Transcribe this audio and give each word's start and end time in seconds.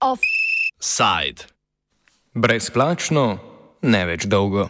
Offside. 0.00 1.46
Brezplačno, 2.34 3.38
ne 3.82 4.04
več 4.06 4.26
dolgo. 4.26 4.68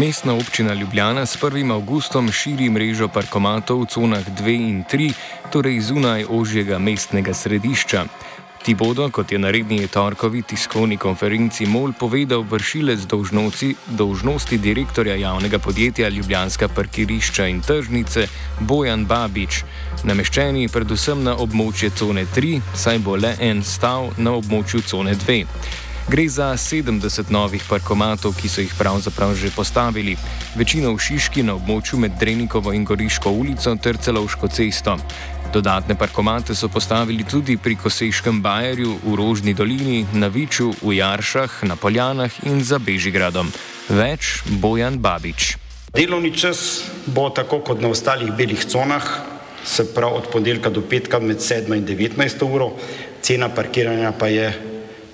Mestna 0.00 0.34
občina 0.34 0.74
Ljubljana 0.74 1.26
s 1.26 1.36
1. 1.42 1.72
avgustom 1.72 2.32
širi 2.32 2.70
mrežo 2.70 3.08
parkomatov 3.08 3.82
v 3.82 3.86
conah 3.86 4.24
2 4.38 4.54
in 4.68 4.84
3, 4.92 5.12
torej 5.52 5.80
zunaj 5.80 6.24
ožjega 6.24 6.78
mestnega 6.78 7.34
središča. 7.34 8.04
Ti 8.62 8.74
bodo, 8.74 9.10
kot 9.10 9.32
je 9.32 9.38
na 9.38 9.50
redni 9.50 9.88
torkovi 9.88 10.42
tiskovni 10.42 10.96
konferenci 10.96 11.66
MOL 11.66 11.92
povedal 11.92 12.46
vršilec 12.48 13.04
dolžnosti 13.86 14.58
direktorja 14.58 15.14
javnega 15.16 15.58
podjetja 15.58 16.08
Ljubljanska 16.08 16.68
parkirišča 16.68 17.46
in 17.46 17.60
tržnice 17.60 18.26
Bojan 18.60 19.04
Babič, 19.04 19.64
nameščeni 20.04 20.68
predvsem 20.72 21.24
na 21.28 21.36
območje 21.36 21.90
cone 21.90 22.24
3, 22.24 22.56
saj 22.74 23.04
bo 23.04 23.20
le 23.20 23.36
en 23.40 23.60
stav 23.62 24.14
na 24.16 24.32
območju 24.32 24.80
cone 24.80 25.14
2. 25.28 25.44
Gre 26.08 26.28
za 26.28 26.56
70 26.56 27.30
novih 27.30 27.62
parkomatov, 27.68 28.32
ki 28.34 28.48
so 28.48 28.60
jih 28.60 28.72
pravzaprav 28.78 29.34
že 29.34 29.50
postavili, 29.50 30.16
večino 30.56 30.94
v 30.94 30.98
Šiški 30.98 31.42
na 31.42 31.54
območju 31.54 31.98
med 31.98 32.16
Drenikovo 32.20 32.72
in 32.72 32.84
Goriško 32.84 33.30
ulico 33.30 33.74
ter 33.76 33.96
Celovško 33.96 34.48
cesto. 34.48 34.96
Dodatne 35.52 35.98
parkomate 35.98 36.54
so 36.54 36.68
postavili 36.68 37.24
tudi 37.24 37.56
pri 37.56 37.74
Koseškem 37.76 38.40
bajerju, 38.42 38.96
v 39.04 39.14
Rožni 39.18 39.54
dolini, 39.54 40.06
na 40.14 40.30
Viču, 40.30 40.70
v 40.82 40.94
Jaršah, 41.02 41.66
na 41.66 41.76
Poljanah 41.76 42.30
in 42.46 42.62
za 42.64 42.78
Bežigradom. 42.78 43.50
Več 43.88 44.46
Bojan 44.46 44.98
Babič. 45.02 45.58
Delovni 45.90 46.30
čas 46.30 46.86
bo 47.06 47.28
tako 47.34 47.60
kot 47.66 47.82
na 47.82 47.90
ostalih 47.90 48.30
belih 48.30 48.62
conah, 48.62 49.02
se 49.64 49.94
pravi 49.94 50.22
od 50.22 50.30
ponedeljka 50.32 50.70
do 50.70 50.82
petka 50.86 51.18
med 51.18 51.42
7 51.42 51.74
in 51.74 51.86
19 51.86 52.46
uro, 52.46 52.70
cena 53.22 53.48
parkiranja 53.50 54.12
pa 54.14 54.30
je 54.30 54.69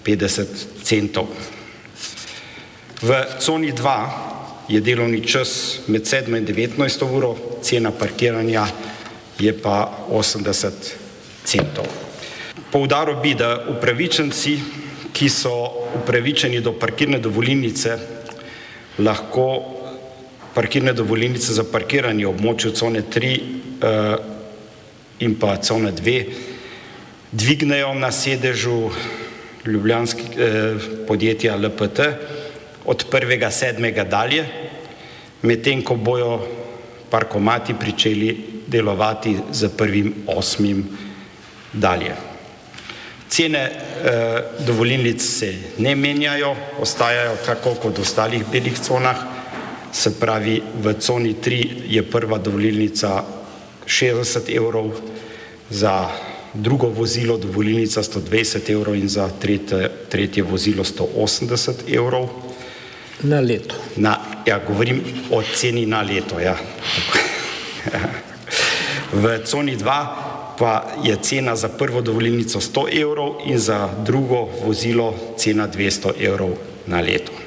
50 0.06 0.86
centov. 0.86 1.26
V 3.02 3.10
coni 3.42 3.72
2 3.74 4.70
je 4.70 4.80
delovni 4.80 5.20
čas 5.26 5.82
med 5.90 6.06
7 6.06 6.30
in 6.38 6.46
19 6.46 7.02
uro, 7.10 7.58
cena 7.62 7.90
parkiranja 7.90 8.66
je 9.38 9.52
pa 9.52 10.06
80 10.10 10.94
centov. 11.44 11.86
Poudaril 12.70 13.18
bi, 13.22 13.34
da 13.34 13.66
upravičenci, 13.68 14.54
ki 15.12 15.28
so 15.28 15.52
upravičeni 15.98 16.60
do 16.60 16.72
parkirne 16.78 17.18
dovolilnice, 17.18 17.98
lahko 18.98 19.46
parkirne 20.54 20.92
dovolilnice 20.92 21.52
za 21.52 21.64
parkiranje 21.68 22.26
v 22.26 22.32
območju 22.32 22.72
cone 22.72 23.02
3 23.02 23.32
uh, 23.36 24.16
in 25.20 25.34
pa 25.40 25.56
cone 25.60 25.92
2 25.92 26.56
dvignejo 27.32 27.94
na 27.94 28.12
sedežu 28.12 28.90
ljubljanski 29.66 30.22
eh, 30.22 30.74
podjetja 31.06 31.56
LPT 31.56 32.00
od 32.84 33.04
1.7. 33.10 34.08
dalje, 34.08 34.44
medtem 35.42 35.82
ko 35.82 35.94
bojo 35.94 36.46
parkomati 37.10 37.74
pričeli 37.74 38.62
delovati 38.66 39.36
z 39.52 39.68
1.8. 39.68 40.82
dalje. 41.72 42.14
Cene 43.28 43.58
eh, 43.58 44.42
dovolilnic 44.66 45.22
se 45.22 45.54
ne 45.78 45.96
menjajo, 45.96 46.56
ostajajo 46.80 47.36
tako 47.46 47.74
kot 47.74 47.98
v 47.98 48.02
ostalih 48.02 48.44
belih 48.52 48.78
conah, 48.80 49.16
se 49.92 50.20
pravi 50.20 50.62
v 50.82 50.92
coni 51.00 51.34
3 51.34 51.88
je 51.88 52.02
prva 52.02 52.38
dovolilnica 52.38 53.24
60 53.86 54.56
evrov 54.56 54.90
za 55.70 56.08
drugo 56.56 56.88
vozilo 56.88 57.36
dovoljnica 57.38 58.02
120 58.02 58.70
evrov 58.70 58.96
in 58.96 59.08
za 59.08 59.30
tretje, 59.40 59.90
tretje 60.08 60.42
vozilo 60.42 60.84
180 60.84 61.72
evrov. 61.88 62.28
Na 63.22 63.40
leto. 63.40 63.74
Na, 63.96 64.18
ja, 64.46 64.60
govorim 64.68 65.02
o 65.30 65.42
ceni 65.54 65.86
na 65.86 66.02
leto. 66.02 66.40
Ja. 66.40 66.56
V 69.12 69.38
coni 69.44 69.76
2 69.76 70.06
pa 70.58 70.84
je 71.04 71.16
cena 71.22 71.56
za 71.56 71.68
prvo 71.68 72.00
dovoljnico 72.00 72.60
100 72.60 73.02
evrov 73.02 73.34
in 73.46 73.58
za 73.58 73.88
drugo 74.04 74.48
vozilo 74.64 75.14
cena 75.36 75.68
200 75.68 76.12
evrov 76.20 76.50
na 76.86 77.00
leto. 77.00 77.45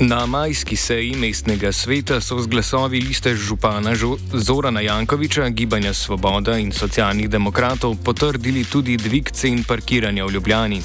Na 0.00 0.26
majski 0.26 0.76
seji 0.76 1.14
mestnega 1.16 1.72
sveta 1.72 2.20
so 2.20 2.40
z 2.40 2.46
glasovi 2.46 3.00
liste 3.00 3.34
župana 3.36 3.94
Zorana 4.32 4.80
Jankoviča, 4.80 5.48
Gibanja 5.48 5.94
Svoboda 5.94 6.58
in 6.58 6.72
socialnih 6.72 7.30
demokratov 7.30 7.96
potrdili 8.04 8.64
tudi 8.64 8.96
dvig 8.96 9.30
cen 9.30 9.64
parkiranja 9.64 10.24
v 10.24 10.30
Ljubljani. 10.30 10.82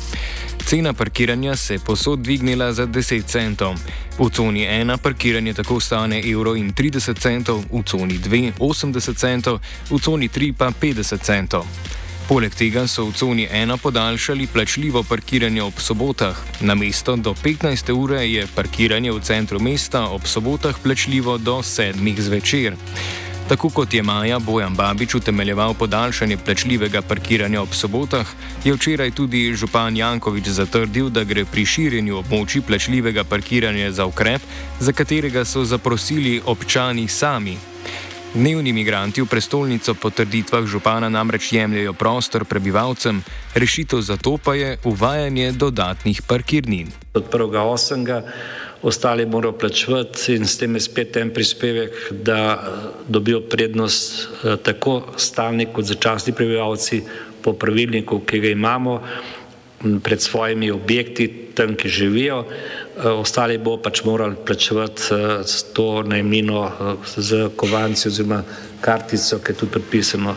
Cena 0.66 0.94
parkiranja 0.94 1.56
se 1.56 1.74
je 1.74 1.80
posod 1.80 2.20
dvignila 2.20 2.74
za 2.74 2.88
10 2.88 3.26
centov. 3.26 3.74
V 4.20 4.30
coni 4.30 4.68
1 4.68 4.98
parkiranje 4.98 5.54
tako 5.54 5.80
stane 5.80 6.22
1,30 6.22 6.30
evra, 6.30 7.64
v 7.72 7.84
coni 7.86 8.20
2 8.20 8.52
80 8.60 9.16
centov, 9.16 9.60
v 9.90 10.00
coni 10.00 10.30
3 10.30 10.54
pa 10.54 10.72
50 10.82 11.22
centov. 11.22 11.66
Poleg 12.30 12.54
tega 12.54 12.86
so 12.86 13.10
v 13.10 13.14
coni 13.18 13.48
1 13.50 13.78
podaljšali 13.82 14.48
plačljivo 14.54 15.02
parkiranje 15.04 15.64
ob 15.64 15.80
sobotah. 15.82 16.38
Na 16.62 16.76
mesto 16.76 17.16
do 17.16 17.34
15. 17.34 17.90
ure 17.92 18.22
je 18.30 18.48
parkiranje 18.56 19.12
v 19.12 19.20
centru 19.20 19.60
mesta 19.60 20.04
ob 20.06 20.28
sobotah 20.30 20.78
plačljivo 20.84 21.38
do 21.38 21.56
7. 21.58 22.20
zvečer. 22.20 22.76
Tako 23.50 23.70
kot 23.70 23.94
je 23.94 24.04
Maja 24.04 24.40
Bojan 24.40 24.76
Babič 24.76 25.16
utemeljeval 25.16 25.74
podaljšanje 25.74 26.38
plačljivega 26.38 27.02
parkiranja 27.02 27.62
ob 27.62 27.74
sobotah, 27.74 28.28
je 28.64 28.74
včeraj 28.74 29.12
tudi 29.12 29.54
župan 29.54 29.98
Jankovič 29.98 30.48
zatrdil, 30.48 31.10
da 31.10 31.24
gre 31.24 31.46
pri 31.46 31.66
širjenju 31.66 32.18
območij 32.18 32.62
plačljivega 32.62 33.24
parkiranja 33.24 33.92
za 33.92 34.06
ukrep, 34.06 34.42
za 34.80 34.94
katerega 34.94 35.46
so 35.46 35.66
zaprosili 35.66 36.42
občani 36.46 37.08
sami. 37.08 37.58
Dnevni 38.30 38.70
imigranti 38.70 39.22
v 39.22 39.26
prestolnico 39.26 39.98
po 39.98 40.14
trditvah 40.14 40.62
župana 40.62 41.10
namreč 41.10 41.50
jemljajo 41.50 41.96
prostor 41.98 42.46
prebivalcem, 42.46 43.24
rešitev 43.58 44.06
za 44.06 44.22
to 44.22 44.38
pa 44.38 44.54
je 44.54 44.78
uvajanje 44.86 45.52
dodatnih 45.58 46.22
parkirnin. 46.22 46.94
Od 47.18 47.26
1.8. 47.26 48.22
ostali 48.86 49.26
morajo 49.26 49.58
plačevati 49.58 50.36
in 50.36 50.46
s 50.46 50.62
tem 50.62 50.78
je 50.78 50.82
spet 50.82 51.18
en 51.18 51.34
prispevek, 51.34 52.14
da 52.22 52.62
dobijo 53.08 53.42
prednost 53.50 54.14
eh, 54.22 54.58
tako 54.62 55.02
stalni 55.18 55.66
kot 55.74 55.90
začasni 55.90 56.34
prebivalci 56.34 57.02
po 57.42 57.54
pravilniku, 57.54 58.22
ki 58.30 58.40
ga 58.40 58.50
imamo 58.54 59.02
pred 60.04 60.22
svojimi 60.22 60.72
objekti, 60.72 61.28
tam, 61.56 61.76
ki 61.76 61.90
živijo. 61.90 62.46
Eh, 62.46 63.08
ostali 63.08 63.58
bo 63.58 63.78
pač 63.78 64.04
morali 64.04 64.36
plačevati 64.46 65.02
eh, 65.12 65.44
to 65.74 66.04
najmino 66.04 66.66
eh, 66.66 66.96
z 67.18 67.50
kovanci 67.56 68.08
oziroma 68.08 68.44
kartico, 68.82 69.40
ki 69.40 69.52
je 69.52 69.56
tudi 69.56 69.72
predpisano. 69.72 70.36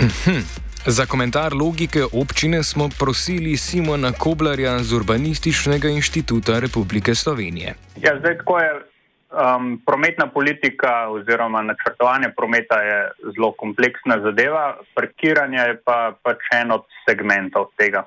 Mhm. 0.00 0.40
Za 0.86 1.06
komentar 1.06 1.54
logike 1.54 2.04
občine 2.12 2.62
smo 2.62 2.88
prosili 2.98 3.56
Simona 3.56 4.12
Koblarja 4.12 4.82
z 4.82 4.92
Urbanističnega 4.92 5.88
inštituta 5.88 6.58
Republike 6.58 7.14
Slovenije. 7.14 7.74
Ja, 7.96 8.18
zdaj, 8.18 8.36
tako 8.38 8.58
je 8.58 8.93
um, 9.34 9.82
prometna 9.86 10.26
politika 10.26 11.08
oziroma 11.08 11.62
načrtovanje 11.62 12.28
prometa 12.36 12.80
je 12.82 13.10
zelo 13.34 13.52
kompleksna 13.52 14.20
zadeva, 14.20 14.76
parkiranje 14.94 15.58
je 15.58 15.76
pa 15.84 16.14
pač 16.22 16.38
en 16.54 16.72
od 16.72 16.86
segmentov 17.08 17.70
tega. 17.76 18.06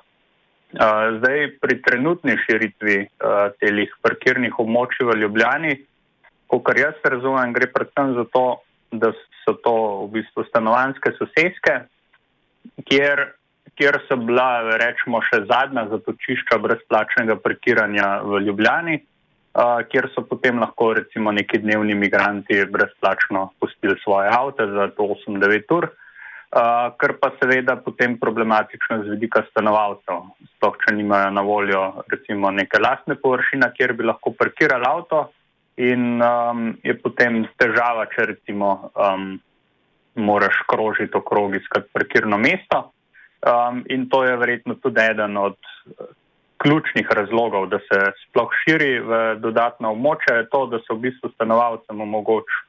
Zdaj, 1.18 1.46
pri 1.60 1.78
trenutni 1.82 2.36
širitvi 2.44 2.96
uh, 3.00 3.48
teh 3.56 3.92
parkirnih 4.04 4.58
območij 4.60 5.06
v 5.08 5.16
Ljubljani, 5.22 5.78
kot 6.48 6.68
jaz 6.76 6.96
razumem, 7.04 7.54
gre 7.56 7.70
predvsem 7.72 8.14
za 8.18 8.24
to, 8.32 8.46
da 8.92 9.12
so 9.44 9.56
to 9.64 9.74
v 10.04 10.18
bistvu 10.18 10.44
stanovanske 10.48 11.12
sosedske, 11.16 11.74
kjer, 12.84 13.24
kjer 13.80 14.00
so 14.08 14.16
bila, 14.20 14.76
rečemo, 14.80 15.22
še 15.24 15.46
zadnja 15.48 15.88
zatočišča 15.88 16.60
brezplačnega 16.60 17.38
parkiranja 17.40 18.10
v 18.28 18.44
Ljubljani, 18.44 19.00
uh, 19.00 19.17
kjer 19.90 20.10
so 20.14 20.22
potem 20.22 20.58
lahko 20.62 20.92
recimo 20.94 21.32
neki 21.32 21.58
dnevni 21.58 21.92
imigranti 21.92 22.64
brezplačno 22.70 23.50
pustili 23.60 23.96
svoje 24.04 24.28
avto 24.32 24.66
za 24.66 24.90
8-9 24.96 25.74
ur. 25.76 25.88
kar 27.00 27.12
pa 27.20 27.30
seveda 27.40 27.76
potem 27.76 28.18
problematično 28.18 29.02
z 29.04 29.10
vidika 29.10 29.42
stanovalcev. 29.50 30.30
Sploh, 30.54 30.76
če 30.80 30.94
nimajo 30.94 31.30
na 31.30 31.42
voljo 31.42 31.82
recimo 32.08 32.50
neke 32.50 32.78
lastne 32.80 33.18
površine, 33.20 33.68
kjer 33.76 33.92
bi 33.92 34.04
lahko 34.04 34.32
parkirali 34.32 34.84
avto 34.86 35.28
in 35.76 36.22
um, 36.22 36.72
je 36.82 36.94
potem 36.98 37.44
težava, 37.60 38.06
če 38.14 38.26
recimo 38.32 38.90
um, 38.94 39.36
moraš 40.18 40.62
krožiti 40.66 41.14
okrog 41.14 41.54
iskati 41.54 41.90
parkirno 41.92 42.38
mesto. 42.38 42.92
Um, 43.46 43.84
in 43.86 44.08
to 44.08 44.24
je 44.24 44.36
verjetno 44.36 44.74
tudi 44.82 45.00
eden 45.00 45.36
od 45.36 45.58
ključnih 46.62 47.10
razlogov, 47.10 47.68
da 47.70 47.78
se 47.78 47.98
sploh 48.24 48.54
širi 48.64 48.98
v 49.00 49.20
dodatna 49.42 49.92
območja, 49.94 50.40
je 50.40 50.48
to, 50.52 50.66
da 50.72 50.82
se 50.82 50.94
v 50.94 51.02
bistvu 51.08 51.30
stanovalcem 51.34 52.00
omogoča 52.00 52.68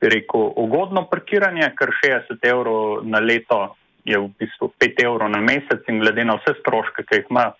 bi 0.00 0.08
rekel, 0.08 0.52
ugodno 0.56 1.04
parkiranje, 1.10 1.72
ker 1.78 1.92
60 2.00 2.46
evrov 2.48 3.04
na 3.04 3.20
leto 3.20 3.76
je 4.08 4.18
v 4.18 4.30
bistvu 4.40 4.72
5 4.80 5.04
evrov 5.04 5.28
na 5.28 5.40
mesec 5.44 5.84
in 5.92 6.00
glede 6.00 6.24
na 6.24 6.38
vse 6.40 6.56
stroške, 6.60 7.04
ki 7.04 7.20
jih 7.20 7.26
ima 7.30 7.50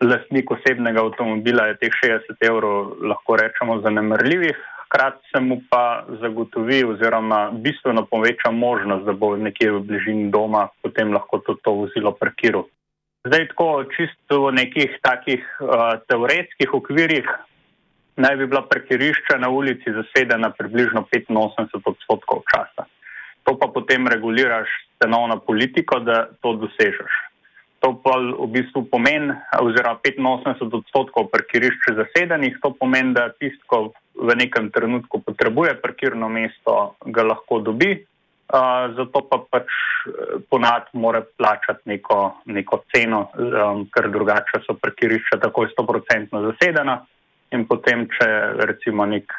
lastnik 0.00 0.50
osebnega 0.50 1.04
avtomobila, 1.04 1.68
je 1.70 1.80
teh 1.84 1.98
60 2.04 2.46
evrov 2.48 2.96
lahko 3.04 3.36
rečemo 3.36 3.80
zanemrljivih. 3.84 4.56
Hkrati 4.86 5.28
se 5.32 5.40
mu 5.40 5.60
pa 5.70 6.04
zagotovi 6.20 6.82
oziroma 6.84 7.50
bistveno 7.52 8.04
poveča 8.08 8.50
možnost, 8.50 9.04
da 9.04 9.12
bo 9.12 9.36
nekje 9.36 9.70
v 9.72 9.84
bližini 9.88 10.30
doma 10.32 10.68
potem 10.82 11.12
lahko 11.12 11.40
to, 11.44 11.56
to 11.64 11.72
vozilo 11.84 12.12
parkiral. 12.12 12.64
Zdaj, 13.22 13.48
tako 13.54 13.84
čisto 13.94 14.50
v 14.50 14.58
nekih 14.58 14.98
takih 14.98 15.42
uh, 15.62 16.02
teoretskih 16.10 16.74
okvirih, 16.74 17.28
naj 18.18 18.34
bi 18.36 18.48
bila 18.50 18.66
parkirišča 18.66 19.38
na 19.38 19.46
ulici 19.46 19.94
zasedena 19.94 20.50
približno 20.50 21.06
85 21.06 21.86
odstotkov 21.86 22.42
časa. 22.50 22.90
To 23.46 23.54
pa 23.54 23.70
potem 23.70 24.10
reguliraš 24.10 24.66
cenovno 24.98 25.38
politiko, 25.38 26.02
da 26.02 26.34
to 26.42 26.58
dosežeš. 26.66 27.12
To 27.86 27.94
pa 28.02 28.18
v 28.18 28.46
bistvu 28.50 28.90
pomeni, 28.90 29.34
oziroma 29.54 30.02
85 30.02 30.82
odstotkov 30.82 31.30
parkirišč 31.30 31.94
zasedenih, 31.94 32.58
to 32.58 32.74
pomeni, 32.74 33.14
da 33.14 33.30
tisto, 33.38 33.62
ko 33.70 33.78
v 34.18 34.34
nekem 34.34 34.74
trenutku 34.74 35.22
potrebuje 35.22 35.78
parkirno 35.78 36.26
mesto, 36.26 36.98
ga 37.06 37.22
lahko 37.22 37.62
dobi, 37.62 38.02
uh, 38.52 38.94
zato 38.96 39.22
pa 39.28 39.38
pač 39.50 39.68
eh, 39.68 40.36
ponad 40.50 40.90
mora 40.92 41.22
plačati 41.38 41.88
neko, 41.88 42.18
neko 42.44 42.82
ceno, 42.94 43.26
um, 43.34 43.86
ker 43.92 44.10
drugače 44.12 44.62
so 44.66 44.76
parkirišča 44.80 45.40
takoj 45.42 45.70
100% 45.72 46.42
zasedena 46.46 47.00
in 47.52 47.66
potem, 47.68 48.06
če 48.08 48.28
recimo 48.68 49.06
nek, 49.06 49.32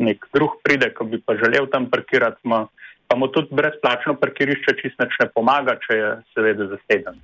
nek 0.00 0.28
drug 0.34 0.60
pride, 0.64 0.90
ko 0.96 1.04
bi 1.04 1.20
pa 1.20 1.36
želel 1.40 1.68
tam 1.72 1.90
parkirati, 1.92 2.40
ma, 2.48 2.64
pa 3.08 3.16
mu 3.16 3.28
tudi 3.28 3.52
brezplačno 3.52 4.16
parkirišče 4.20 4.76
čist 4.80 5.00
ne 5.04 5.28
pomaga, 5.34 5.76
če 5.84 5.98
je 6.00 6.12
seveda 6.36 6.70
zaseden. 6.72 7.20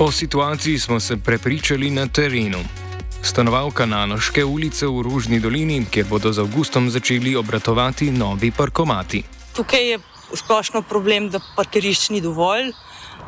O 0.00 0.10
situaciji 0.10 0.78
smo 0.78 1.00
se 1.00 1.18
prepričali 1.26 1.90
na 1.90 2.06
terenu. 2.06 2.79
Stanovalka 3.22 3.86
Nanoške 3.86 4.44
ulice 4.44 4.86
v 4.86 5.02
Ružni 5.02 5.40
dolini, 5.40 5.84
kjer 5.84 6.06
bodo 6.08 6.32
z 6.32 6.40
avgustom 6.40 6.88
začeli 6.90 7.36
obratovati 7.36 8.10
novi 8.10 8.50
parkomati. 8.50 9.22
Tukaj 9.52 9.90
je 9.90 9.98
splošno 10.34 10.82
problem, 10.82 11.28
da 11.28 11.40
parkirišč 11.56 12.10
ni 12.10 12.20
dovolj. 12.20 12.72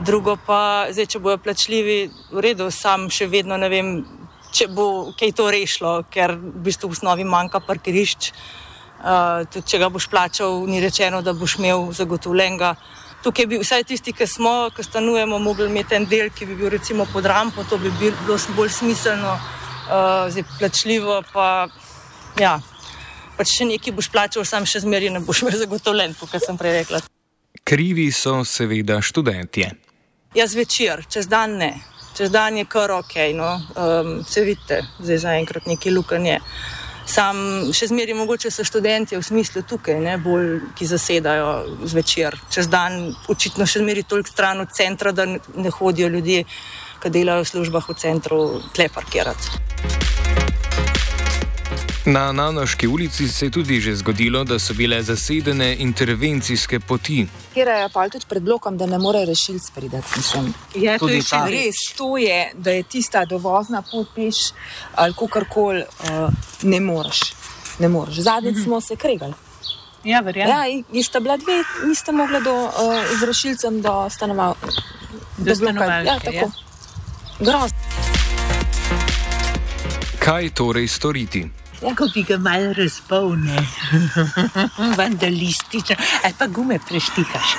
Drugo 0.00 0.38
pa, 0.46 0.88
zdaj, 0.90 1.06
če 1.06 1.20
bojo 1.20 1.38
plačljivi, 1.38 1.98
v 2.32 2.40
redu, 2.40 2.70
sam 2.72 3.10
še 3.12 3.28
vedno 3.28 3.60
ne 3.60 3.68
vem, 3.68 3.92
če 4.52 4.70
bo 4.72 5.12
kaj 5.18 5.36
to 5.36 5.50
rešilo, 5.52 5.94
ker 6.08 6.38
v 6.40 6.64
bistvu 6.64 6.88
v 6.88 6.96
osnovi 6.96 7.28
manjka 7.28 7.60
parkirišč. 7.60 8.32
Uh, 9.02 9.44
tudi 9.50 9.66
če 9.68 9.82
ga 9.82 9.92
boš 9.92 10.08
plačal, 10.08 10.62
ni 10.70 10.80
rečeno, 10.80 11.20
da 11.20 11.36
boš 11.36 11.58
imel 11.60 11.90
zagotovljenega. 11.92 12.76
Tukaj 13.22 13.46
bi 13.46 13.58
vsaj 13.60 13.84
tisti, 13.86 14.14
ki 14.16 14.26
smo, 14.26 14.70
ki 14.74 14.82
stanujemo, 14.82 15.38
mogli 15.38 15.68
imeti 15.68 15.98
en 15.98 16.06
del, 16.08 16.30
ki 16.34 16.46
bi 16.48 16.56
bil 16.58 16.72
recimo 16.72 17.04
pod 17.12 17.26
rampo, 17.26 17.66
to 17.68 17.78
bi 17.78 17.90
bilo 18.00 18.38
bolj 18.56 18.72
smiselno, 18.80 19.36
uh, 19.86 20.30
zdaj 20.32 20.44
plačljivo. 20.58 21.22
Pa, 21.32 21.68
ja, 22.40 22.58
pač 23.36 23.56
še 23.58 23.68
nekaj 23.68 23.96
boš 23.96 24.10
plačal, 24.12 24.44
sam 24.48 24.66
še 24.68 24.84
zmeraj 24.84 25.14
ne 25.14 25.22
boš 25.24 25.44
imel 25.44 25.58
zagotovljen, 25.60 26.14
kot 26.18 26.42
sem 26.42 26.58
prej 26.60 26.82
rekla. 26.82 27.02
Krivi 27.64 28.10
so 28.12 28.42
seveda 28.44 29.00
študentje. 29.02 29.70
Ja, 30.34 30.46
zvečer, 30.48 31.04
čez 31.12 31.28
dan 31.28 31.58
ne. 31.60 31.72
Čez 32.16 32.30
dan 32.32 32.56
je 32.56 32.64
kar 32.68 32.92
ok, 32.92 33.14
no, 33.36 33.50
um, 33.56 34.14
se 34.28 34.44
vidite, 34.44 34.82
zdaj 35.00 35.18
zaenkrat 35.24 35.66
neki 35.66 35.92
lukanje. 35.92 36.38
Sam 37.08 37.36
še 37.74 37.88
zmeraj 37.90 38.14
mogoče 38.14 38.50
so 38.52 38.64
študenti 38.64 39.16
v 39.16 39.24
smislu 39.24 39.64
tukaj, 39.68 39.98
ne, 40.00 40.18
bolj, 40.22 40.60
ki 40.78 40.86
zasedajo 40.86 41.48
zvečer. 41.88 42.36
Čez 42.52 42.68
dan 42.72 43.14
očitno 43.32 43.66
še 43.66 43.82
zmeraj 43.82 44.06
toliko 44.08 44.30
stran 44.30 44.62
od 44.62 44.70
centra, 44.76 45.12
da 45.12 45.26
ne 45.26 45.72
hodijo 45.72 46.08
ljudje, 46.12 46.44
ki 47.02 47.10
delajo 47.10 47.42
v 47.42 47.48
službah 47.48 47.88
v 47.88 47.98
centru, 47.98 48.38
tle 48.74 48.88
parkirati. 48.88 49.58
Na 52.04 52.32
Nanoški 52.32 52.86
ulici 52.86 53.28
se 53.28 53.46
je 53.46 53.50
tudi 53.50 53.80
že 53.80 53.94
zgodilo, 53.96 54.44
da 54.44 54.58
so 54.58 54.74
bile 54.74 55.02
zasedene 55.02 55.76
intervencijske 55.78 56.80
poti. 56.80 57.26
Je 57.54 57.88
pa 57.94 58.08
tudi 58.08 58.26
pred 58.28 58.42
blokom, 58.42 58.76
da 58.76 58.86
ne 58.86 58.98
more 58.98 59.24
rešilc 59.24 59.70
pridati. 59.70 60.08
Ja, 60.74 60.98
to 60.98 61.08
je 61.08 61.22
še 61.22 61.38
res. 61.46 61.76
To 61.96 62.16
je, 62.18 62.50
da 62.54 62.70
je 62.70 62.82
tista 62.82 63.24
dovozna 63.24 63.82
pot 63.82 64.08
peš 64.14 64.50
ali 64.94 65.14
kakorkoli, 65.14 65.84
uh, 66.10 66.26
ne 66.62 66.80
moreš. 66.80 67.20
Ne 67.78 67.88
moreš. 67.88 68.18
Zadnjič 68.26 68.56
mhm. 68.56 68.64
smo 68.64 68.80
se 68.80 68.96
kregali. 68.96 69.34
Ja, 70.04 70.20
verjamem. 70.20 70.50
Ja, 70.50 70.82
nista 70.92 71.20
bila 71.20 71.36
dve, 71.36 71.62
nista 71.86 72.12
mogla 72.12 72.40
do, 72.40 72.54
uh, 72.66 72.98
z 73.20 73.30
rešilcem 73.30 73.82
do 73.82 74.10
stanovalca. 74.10 74.66
Do 75.38 75.54
stanovalca. 75.54 76.10
Ja, 76.10 76.18
tako. 76.18 76.50
Ja. 76.50 76.71
Grozno. 77.42 77.78
Kaj 80.22 80.48
torej 80.54 80.88
storiti? 80.88 81.42
Ko 81.82 82.06
bi 82.14 82.22
ga 82.22 82.38
malo 82.38 82.70
razpolnil, 82.72 83.64
vandalistično, 84.98 85.96
ali 86.24 86.34
pa 86.38 86.46
gume 86.46 86.78
preštikaš. 86.88 87.56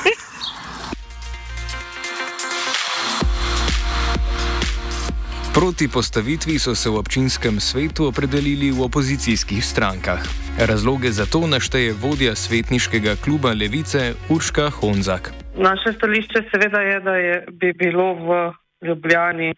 Proti 5.53 5.87
postavitvi 5.87 6.59
so 6.59 6.75
se 6.75 6.89
v 6.89 6.95
občinskem 6.97 7.59
svetu 7.59 8.07
opredelili 8.07 8.71
v 8.71 8.81
opozicijskih 8.87 9.65
strankah. 9.65 10.23
Razloge 10.59 11.11
za 11.11 11.25
to 11.25 11.47
našteje 11.47 11.93
vodja 11.93 12.35
svetniškega 12.35 13.15
kluba 13.23 13.51
Levice 13.51 14.13
Urška 14.29 14.69
Honzak. 14.69 15.33
Naše 15.57 15.93
stališče 15.97 16.47
seveda 16.51 16.79
je, 16.79 16.99
da 16.99 17.15
je, 17.15 17.45
bi 17.51 17.73
bilo 17.73 18.13
v 18.13 18.53
Ljubljani 18.83 19.53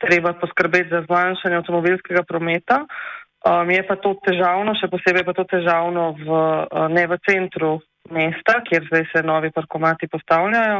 treba 0.00 0.32
poskrbeti 0.40 0.90
za 0.90 1.04
zmanjšanje 1.06 1.56
avtomobilskega 1.60 2.22
prometa. 2.28 2.84
Um, 3.44 3.70
je 3.70 3.82
pa 3.86 3.96
to 4.00 4.14
težavno, 4.24 4.72
še 4.80 4.88
posebej 4.88 5.24
pa 5.26 5.34
to 5.36 5.44
težavno 5.44 6.14
v, 6.16 6.28
uh, 6.32 6.86
ne 6.88 7.04
v 7.04 7.18
centru 7.28 7.76
mesta, 8.08 8.60
kjer 8.64 8.86
zdaj 8.88 9.04
se 9.12 9.22
novi 9.24 9.50
parkomati 9.52 10.08
postavljajo, 10.08 10.78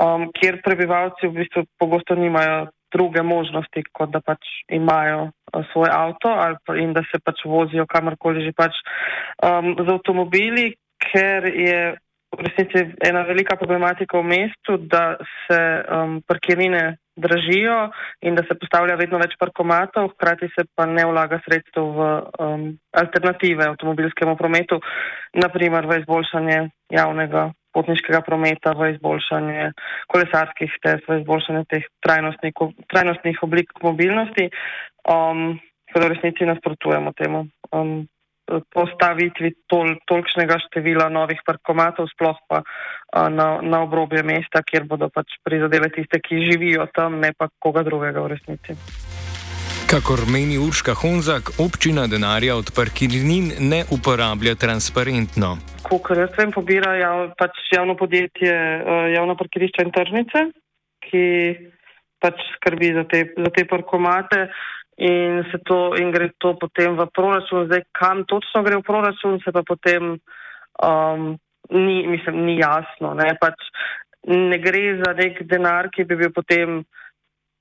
um, 0.00 0.28
kjer 0.32 0.62
prebivalci 0.64 1.28
v 1.28 1.42
bistvu 1.42 1.66
pogosto 1.80 2.16
nimajo 2.16 2.70
druge 2.90 3.22
možnosti, 3.22 3.84
kot 3.92 4.10
da 4.16 4.22
pač 4.24 4.48
imajo 4.72 5.28
uh, 5.28 5.64
svoj 5.72 5.92
avto 5.92 6.32
pa, 6.64 6.76
in 6.80 6.96
da 6.96 7.04
se 7.12 7.20
pač 7.20 7.44
vozijo 7.44 7.84
kamorkoli 7.84 8.48
že 8.48 8.56
pač 8.56 8.80
um, 9.44 9.76
z 9.76 9.88
avtomobili, 9.92 10.72
ker 11.04 11.52
je 11.52 11.80
v 12.30 12.40
resnici 12.46 12.94
ena 13.02 13.22
velika 13.26 13.56
problematika 13.56 14.18
v 14.18 14.24
mestu, 14.24 14.76
da 14.78 15.18
se 15.46 15.60
um, 15.60 16.20
parkirine 16.22 16.96
dražijo 17.16 17.90
in 18.22 18.34
da 18.34 18.42
se 18.46 18.54
postavlja 18.54 18.94
vedno 18.96 19.18
več 19.18 19.34
parkomatov, 19.38 20.12
hkrati 20.14 20.48
se 20.54 20.64
pa 20.74 20.86
ne 20.86 21.04
vlaga 21.10 21.40
sredstev 21.44 21.90
v 21.96 22.10
um, 22.38 22.66
alternative 22.96 23.66
avtomobilskemu 23.66 24.36
prometu, 24.38 24.78
naprimer 25.34 25.86
v 25.90 26.00
izboljšanje 26.02 26.60
javnega 26.94 27.50
potniškega 27.74 28.22
prometa, 28.26 28.74
v 28.78 28.94
izboljšanje 28.94 29.72
kolesarskih 30.10 30.78
test, 30.82 31.06
v 31.10 31.20
izboljšanje 31.20 31.64
teh 31.70 31.84
trajnostnih, 32.06 32.54
trajnostnih 32.90 33.42
oblik 33.46 33.74
mobilnosti. 33.82 34.50
Um, 35.06 35.58
v 35.90 36.06
resnici 36.06 36.46
nasprotujemo 36.46 37.10
temu. 37.18 37.50
Um, 37.74 38.06
postavitvi 38.74 39.52
tol, 39.70 39.94
tolikšnega 40.10 40.58
števila 40.66 41.08
novih 41.12 41.40
parkomatov, 41.46 42.10
sploh 42.12 42.38
pa 42.50 42.62
na, 43.30 43.60
na 43.62 43.82
obrobje 43.86 44.22
mesta, 44.26 44.62
kjer 44.66 44.86
bodo 44.90 45.10
pač 45.12 45.38
prizadele 45.44 45.90
tiste, 45.94 46.20
ki 46.22 46.44
živijo 46.50 46.86
tam, 46.94 47.20
ne 47.20 47.32
pa 47.36 47.50
koga 47.58 47.84
drugega 47.86 48.22
v 48.22 48.34
resnici. 48.34 48.76
Kakor 49.90 50.22
meni 50.30 50.54
Urška 50.54 50.94
Honzak, 50.94 51.50
občina 51.58 52.06
denarja 52.06 52.54
od 52.54 52.70
parkirnin 52.70 53.50
ne 53.58 53.82
uporablja 53.90 54.54
transparentno. 54.54 55.56
Kot 55.82 56.12
jaz 56.14 56.30
vem, 56.38 56.52
pobira 56.54 56.94
jav, 56.94 57.32
pač 57.34 57.58
javno 57.74 57.96
podjetje, 57.98 58.54
javno 59.16 59.34
parkirišče 59.34 59.82
in 59.82 59.90
tržnice, 59.96 60.44
ki 61.02 61.24
pač 62.22 62.38
skrbi 62.54 62.92
za 62.94 63.04
te, 63.10 63.24
za 63.34 63.50
te 63.50 63.64
parkomate 63.66 64.46
in, 64.98 65.44
to, 65.64 65.94
in 65.96 66.10
gre 66.10 66.30
to 66.38 66.54
potem 66.60 66.96
v 66.96 67.06
proračun. 67.14 67.66
Zdaj, 67.66 67.84
kam 67.92 68.24
točno 68.24 68.62
gre 68.62 68.80
v 68.80 68.86
proračun, 68.86 69.40
se 69.44 69.52
pa 69.52 69.62
potem 69.62 70.16
um, 70.82 71.38
ni, 71.70 72.06
mislim, 72.06 72.44
ni 72.46 72.58
jasno. 72.58 73.14
Ne? 73.14 73.34
Pač 73.40 73.56
ne 74.28 74.58
gre 74.58 75.00
za 75.04 75.14
nek 75.16 75.42
denar, 75.48 75.90
ki 75.90 76.04
bi 76.04 76.18
bil 76.20 76.32
potem 76.34 76.82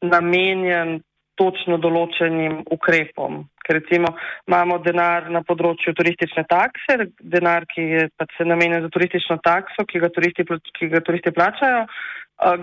namenjen 0.01 0.99
točno 1.39 1.77
določenim 1.79 2.65
ukrepom. 2.75 3.45
Ker 3.63 3.77
recimo 3.79 4.11
imamo 4.49 4.79
denar 4.83 5.29
na 5.31 5.39
področju 5.47 5.93
turistične 5.95 6.43
takse, 6.49 6.97
denar, 7.21 7.67
ki 7.69 7.85
je 7.93 8.03
pač 8.19 8.35
se 8.35 8.47
namenjen 8.47 8.83
za 8.83 8.91
turistično 8.91 9.39
takso, 9.45 9.85
ki 9.87 10.01
ga 10.03 10.09
turisti, 10.11 10.43
ki 10.75 10.91
ga 10.91 11.03
turisti 11.05 11.31
plačajo, 11.35 11.85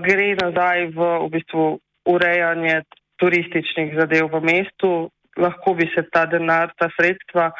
gre 0.05 0.29
nazaj 0.43 0.91
v, 0.93 1.11
v 1.25 1.31
bistvu 1.33 1.67
urejanje 2.13 2.83
turističnih 3.21 3.95
zadev 3.99 4.31
v 4.33 4.41
mestu. 4.45 5.11
Lahko 5.37 5.75
bi 5.77 5.89
se 5.95 6.07
ta 6.13 6.25
denar, 6.27 6.73
ta 6.81 6.89
sredstva, 6.97 7.51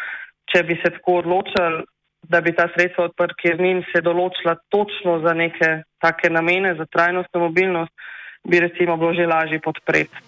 če 0.49 0.63
bi 0.65 0.79
se 0.81 0.91
tako 0.97 1.19
odločili, 1.21 1.85
da 2.29 2.41
bi 2.41 2.55
ta 2.57 2.69
sredstva 2.75 3.11
od 3.11 3.17
parkirnin 3.19 3.83
se 3.93 4.01
določila 4.03 4.57
točno 4.73 5.21
za 5.27 5.35
neke 5.37 5.83
take 6.03 6.31
namene, 6.33 6.75
za 6.79 6.87
trajnostno 6.89 7.45
mobilnost, 7.49 7.93
bi 8.49 8.61
recimo 8.61 8.97
bilo 8.97 9.13
že 9.15 9.27
lažje 9.27 9.61
podpreti. 9.61 10.25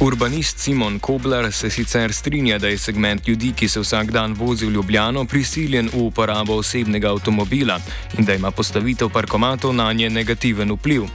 Urbanist 0.00 0.58
Simon 0.58 0.98
Koblar 0.98 1.52
se 1.52 1.70
sicer 1.70 2.12
strinja, 2.12 2.58
da 2.58 2.68
je 2.68 2.78
segment 2.78 3.28
ljudi, 3.28 3.52
ki 3.56 3.68
se 3.68 3.80
vsak 3.80 4.10
dan 4.12 4.34
vozi 4.36 4.66
v 4.66 4.74
Ljubljano, 4.74 5.24
prisiljen 5.24 5.88
v 5.88 6.02
uporabo 6.10 6.58
osebnega 6.60 7.08
avtomobila 7.10 7.78
in 8.18 8.24
da 8.24 8.34
ima 8.34 8.50
postavitev 8.50 9.08
parkomatov 9.08 9.72
na 9.74 9.92
nje 9.92 10.10
negativen 10.10 10.72
vpliv. 10.72 11.08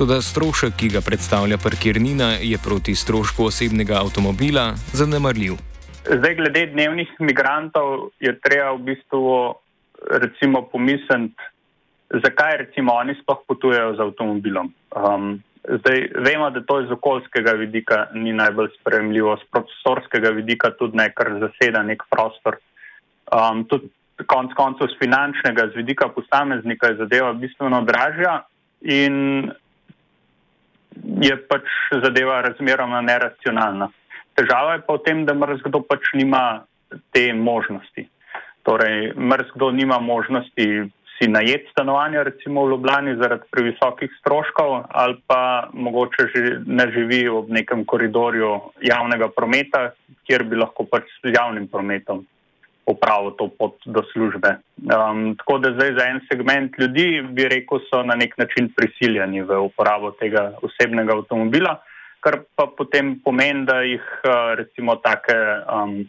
Toda 0.00 0.16
strošek, 0.24 0.78
ki 0.80 0.88
ga 0.94 1.00
predstavlja 1.04 1.58
parkirnina, 1.60 2.30
je 2.40 2.56
proti 2.64 2.94
strošku 2.96 3.44
osebnega 3.50 3.98
avtomobila 4.00 4.62
zanemarljiv. 4.96 5.58
Zdaj, 6.08 6.34
glede 6.38 6.62
dnevnih 6.72 7.10
migrantov, 7.20 8.08
je 8.16 8.32
treba 8.40 8.70
v 8.78 8.86
bistvu 8.86 9.34
recimo 10.24 10.64
pomisliti, 10.72 11.36
zakaj 12.24 12.56
recimo 12.64 12.96
oni 12.96 13.18
sploh 13.20 13.44
potujejo 13.44 13.92
z 14.00 14.06
avtomobilom. 14.06 14.72
Um, 14.96 15.36
zdaj, 15.68 16.08
vemo, 16.16 16.48
da 16.48 16.64
to 16.64 16.80
iz 16.80 16.96
okoljskega 16.96 17.58
vidika 17.60 18.06
ni 18.16 18.32
najbolj 18.32 18.72
spremljivo, 18.80 19.36
z 19.36 19.52
prostorskega 19.52 20.32
vidika 20.32 20.72
tudi 20.80 20.96
ne, 20.96 21.10
ker 21.12 21.36
zaseda 21.44 21.84
nek 21.84 22.08
prostor. 22.08 22.56
Um, 23.28 23.66
tudi 23.68 23.92
konc 24.24 24.56
koncev 24.56 24.96
z 24.96 24.96
finančnega, 25.04 25.74
z 25.76 25.84
vidika 25.84 26.08
posameznika 26.08 26.88
je 26.88 27.02
zadeva 27.04 27.36
bistveno 27.36 27.84
dražja 27.84 28.46
in 28.80 29.52
je 31.20 31.36
pač 31.48 31.68
zadeva 32.04 32.40
razmeroma 32.46 33.02
neracionalna. 33.04 33.90
Težava 34.38 34.78
je 34.78 34.86
pa 34.86 34.96
v 34.96 35.04
tem, 35.04 35.26
da 35.28 35.34
mrzkdo 35.36 35.82
pač 35.88 36.12
nima 36.16 36.64
te 37.14 37.30
možnosti. 37.36 38.06
Torej, 38.66 39.12
mrzkdo 39.16 39.70
nima 39.76 39.98
možnosti 40.00 40.66
si 41.18 41.28
najeti 41.28 41.68
stanovanja, 41.72 42.24
recimo 42.24 42.64
v 42.64 42.72
Ljubljani, 42.72 43.16
zaradi 43.20 43.48
previsokih 43.52 44.12
stroškov, 44.20 44.86
ali 44.88 45.20
pa 45.28 45.68
mogoče 45.72 46.28
že 46.32 46.42
ne 46.66 46.86
živi 46.92 47.26
v 47.28 47.44
nekem 47.52 47.84
koridorju 47.84 48.72
javnega 48.80 49.28
prometa, 49.36 49.90
kjer 50.24 50.48
bi 50.48 50.56
lahko 50.56 50.88
pač 50.88 51.08
s 51.20 51.34
javnim 51.36 51.68
prometom 51.68 52.24
opravil 52.90 53.36
to 53.38 53.48
pot 53.58 53.78
do 53.86 54.02
službe. 54.12 54.56
Um, 54.90 55.36
tako 55.38 55.58
da 55.62 55.72
zdaj 55.76 55.94
za 55.98 56.06
en 56.10 56.20
segment 56.30 56.78
ljudi 56.78 57.22
bi 57.22 57.48
rekel, 57.48 57.80
so 57.90 58.02
na 58.02 58.16
nek 58.18 58.34
način 58.38 58.72
prisiljeni 58.76 59.42
v 59.42 59.60
uporabo 59.70 60.10
tega 60.20 60.50
osebnega 60.62 61.16
avtomobila 61.16 61.78
kar 62.20 62.44
pa 62.56 62.68
potem 62.68 63.14
pomeni, 63.24 63.64
da 63.66 63.80
jih 63.82 64.04
recimo 64.60 64.96
take, 65.04 65.36
um, 65.72 66.04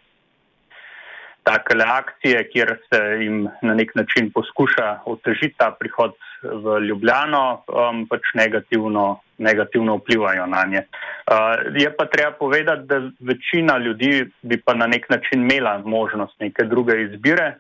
take 1.48 1.78
akcije, 1.86 2.44
kjer 2.52 2.76
se 2.92 3.02
jim 3.24 3.48
na 3.62 3.74
nek 3.74 3.96
način 3.96 4.32
poskuša 4.36 5.00
otežiti 5.06 5.56
ta 5.58 5.72
prihod 5.80 6.16
v 6.44 6.80
Ljubljano, 6.88 7.64
um, 7.68 8.06
pač 8.10 8.34
negativno, 8.36 9.22
negativno 9.38 9.98
vplivajo 10.02 10.46
na 10.46 10.64
nje. 10.66 10.86
Uh, 10.86 11.76
je 11.76 11.90
pa 11.98 12.06
treba 12.06 12.32
povedati, 12.32 12.88
da 12.88 13.02
večina 13.20 13.78
ljudi 13.78 14.26
bi 14.42 14.58
pa 14.58 14.74
na 14.74 14.88
nek 14.88 15.10
način 15.10 15.42
imela 15.42 15.78
možnost 15.86 16.40
neke 16.40 16.64
druge 16.64 17.02
izbire, 17.02 17.56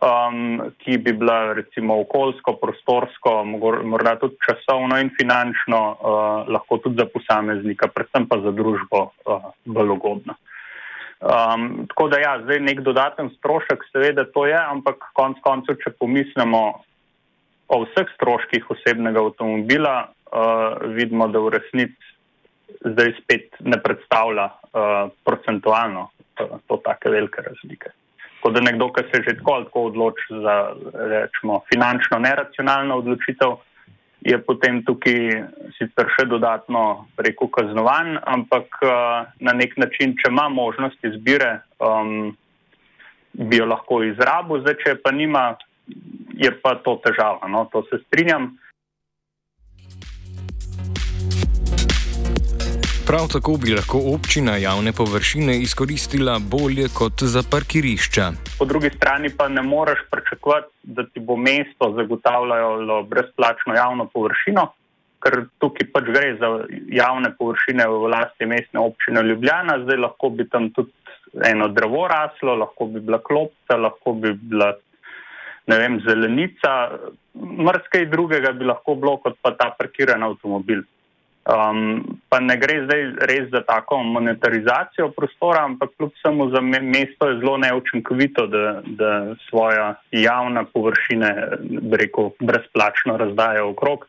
um, 0.00 0.70
ki 0.78 0.98
bi 0.98 1.12
bila 1.12 1.52
recimo 1.52 2.00
okoljsko, 2.00 2.56
prostorsko, 2.62 3.44
morda 3.84 4.16
tudi 4.18 4.36
časovno 4.46 4.98
in 5.00 5.10
finančno, 5.20 5.82
uh, 5.90 6.48
lahko 6.48 6.78
tudi 6.78 6.96
za 6.98 7.06
posameznika, 7.14 7.88
predvsem 7.88 8.28
pa 8.28 8.40
za 8.40 8.50
družbo 8.50 9.10
uh, 9.26 9.52
bolj 9.64 9.96
ugodna. 9.98 10.34
Um, 11.24 11.86
tako 11.88 12.08
da 12.08 12.18
ja, 12.18 12.32
zdaj 12.42 12.60
nek 12.60 12.80
dodaten 12.84 13.30
strošek, 13.38 13.86
seveda 13.92 14.26
to 14.34 14.46
je, 14.46 14.58
ampak 14.58 15.06
konc 15.16 15.38
koncev, 15.40 15.78
če 15.80 15.94
pomislimo 15.96 16.82
o 17.74 17.82
vseh 17.84 18.08
stroških 18.14 18.70
osebnega 18.70 19.22
avtomobila, 19.22 19.96
uh, 20.06 20.78
vidimo, 20.94 21.28
da 21.28 21.42
v 21.42 21.56
resnici 21.56 22.14
zdaj 22.84 23.12
spet 23.22 23.60
ne 23.60 23.80
predstavlja 23.82 24.46
uh, 24.46 25.10
procentualno 25.26 26.08
uh, 26.08 26.56
to 26.68 26.80
take 26.86 27.10
velike 27.10 27.42
razlike. 27.42 27.90
Tako 28.38 28.52
da 28.54 28.60
nekdo, 28.60 28.90
ki 28.92 29.06
se 29.10 29.22
že 29.24 29.36
tako 29.38 29.52
ali 29.52 29.64
tako 29.64 29.84
odloči 29.90 30.40
za 30.44 30.56
rečemo, 30.94 31.62
finančno 31.72 32.18
neracionalno 32.18 32.98
odločitev, 33.00 33.56
je 34.24 34.38
potem 34.40 34.80
tukaj 34.84 35.18
sicer 35.76 36.08
še 36.16 36.24
dodatno 36.28 37.06
preko 37.16 37.48
kaznovan, 37.52 38.16
ampak 38.24 38.80
uh, 38.80 39.28
na 39.40 39.52
nek 39.52 39.76
način, 39.76 40.14
če 40.20 40.30
ima 40.32 40.48
možnost 40.48 40.96
izbire, 41.04 41.58
um, 41.80 42.32
bi 43.34 43.60
jo 43.60 43.66
lahko 43.68 44.00
izrabil, 44.06 44.62
zdaj, 44.62 44.76
če 44.80 44.94
pa 45.04 45.12
nima, 45.12 45.44
je 46.36 46.50
pa 46.62 46.74
to 46.84 47.00
težava. 47.04 47.48
No? 47.48 47.68
To 47.72 47.82
se 47.90 48.02
strinjam. 48.06 48.54
Prav 53.06 53.26
tako 53.32 53.52
bi 53.62 53.74
lahko 53.74 53.98
občina 54.14 54.56
javne 54.56 54.92
površine 54.92 55.58
izkoristila 55.58 56.38
bolje 56.38 56.86
kot 56.98 57.22
za 57.34 57.42
parkirišča. 57.50 58.24
Po 58.58 58.64
drugi 58.64 58.90
strani 58.96 59.28
pa 59.36 59.48
ne 59.48 59.62
moreš 59.62 59.98
pričakovati, 60.10 60.72
da 60.82 61.04
ti 61.06 61.20
bo 61.20 61.36
mesto 61.36 61.92
zagotavljalo 61.96 63.02
brezplačno 63.02 63.74
javno 63.74 64.06
površino, 64.14 64.64
ker 65.20 65.44
tukaj 65.58 65.90
pač 65.92 66.08
gre 66.16 66.30
za 66.40 66.48
javne 66.88 67.34
površine 67.38 67.88
v 67.88 68.00
vlasti 68.06 68.46
mestne 68.46 68.80
občine 68.80 69.22
Ljubljana. 69.22 69.78
Zdaj 69.84 70.00
lahko 70.06 70.30
bi 70.30 70.48
tam 70.48 70.70
tudi 70.70 70.92
eno 71.44 71.68
drevo 71.68 72.08
raslo, 72.08 72.56
lahko 72.56 72.86
bi 72.86 73.00
bila 73.00 73.18
klopca, 73.18 73.76
lahko 73.76 74.12
bi 74.12 74.32
bila 74.32 74.72
ne 75.66 75.78
vem, 75.78 76.00
zelenica, 76.04 76.72
mrskaj 77.34 78.06
drugega 78.12 78.52
bi 78.52 78.68
lahko 78.68 78.94
bilo 79.00 79.16
kot 79.22 79.38
pa 79.42 79.54
ta 79.56 79.70
parkiran 79.78 80.22
avtomobil. 80.22 80.84
Um, 81.44 82.20
pa 82.32 82.38
ne 82.40 82.54
gre 82.56 82.78
zdaj 82.86 83.02
res 83.28 83.50
za 83.52 83.60
tako 83.68 83.98
monetarizacijo 84.02 85.10
prostora, 85.12 85.66
ampak 85.68 85.90
kljub 85.96 86.12
samo 86.22 86.48
za 86.48 86.60
me, 86.64 86.80
mesto 86.80 87.28
je 87.28 87.38
zelo 87.42 87.58
neučinkovito, 87.60 88.46
da, 88.46 88.80
da 88.86 89.10
svoje 89.50 89.82
javne 90.10 90.64
površine 90.72 91.34
rekel, 91.92 92.30
brezplačno 92.40 93.16
razdaja 93.20 93.64
okrog. 93.64 94.06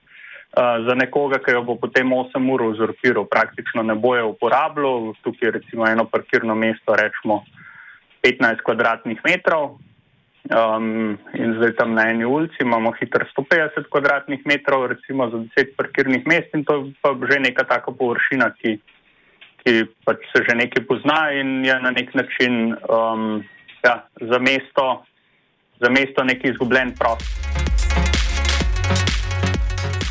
Uh, 0.56 0.88
za 0.88 0.96
nekoga, 0.96 1.42
ki 1.44 1.52
jo 1.52 1.66
bo 1.68 1.76
potem 1.76 2.08
8 2.16 2.54
ur 2.54 2.64
uzurpiral, 2.70 3.28
praktično 3.28 3.84
ne 3.84 3.96
bo 4.00 4.16
je 4.16 4.24
uporabljal. 4.24 5.12
Tukaj 5.24 5.48
je 5.48 5.52
recimo 5.60 5.88
eno 5.88 6.06
parkirno 6.08 6.56
mesto, 6.56 6.96
rečemo 6.96 7.44
15 8.24 8.64
kvadratnih 8.64 9.20
metrov, 9.28 9.76
Um, 10.46 11.18
in 11.34 11.56
zdaj 11.58 11.72
tam 11.80 11.96
na 11.98 12.06
eni 12.10 12.25
ulici 12.25 12.62
imamo 12.62 12.92
hitro 13.00 13.25
150 13.25 13.90
kvadratnih 13.90 14.46
metrov, 14.46 14.86
recimo 14.94 15.25
za 15.30 15.42
10 15.58 15.74
parkirnih 15.78 16.28
mest, 16.28 16.54
in 16.54 16.62
to 16.66 16.75
je 16.75 16.94
pa 17.02 17.18
že 17.18 17.40
neka 17.40 17.66
taka 17.66 17.90
površina, 17.90 18.52
ki, 18.62 18.78
ki 19.66 19.74
pač 20.06 20.22
se 20.30 20.44
že 20.46 20.54
nekaj 20.54 20.86
pozna 20.86 21.34
in 21.34 21.66
je 21.66 21.74
na 21.82 21.90
nek 21.90 22.14
način 22.14 22.78
um, 22.86 23.42
ja, 23.82 24.06
za, 24.22 24.40
mesto, 24.40 25.02
za 25.82 25.90
mesto 25.90 26.22
neki 26.24 26.54
izgubljen 26.54 26.94
prostor. 26.94 27.55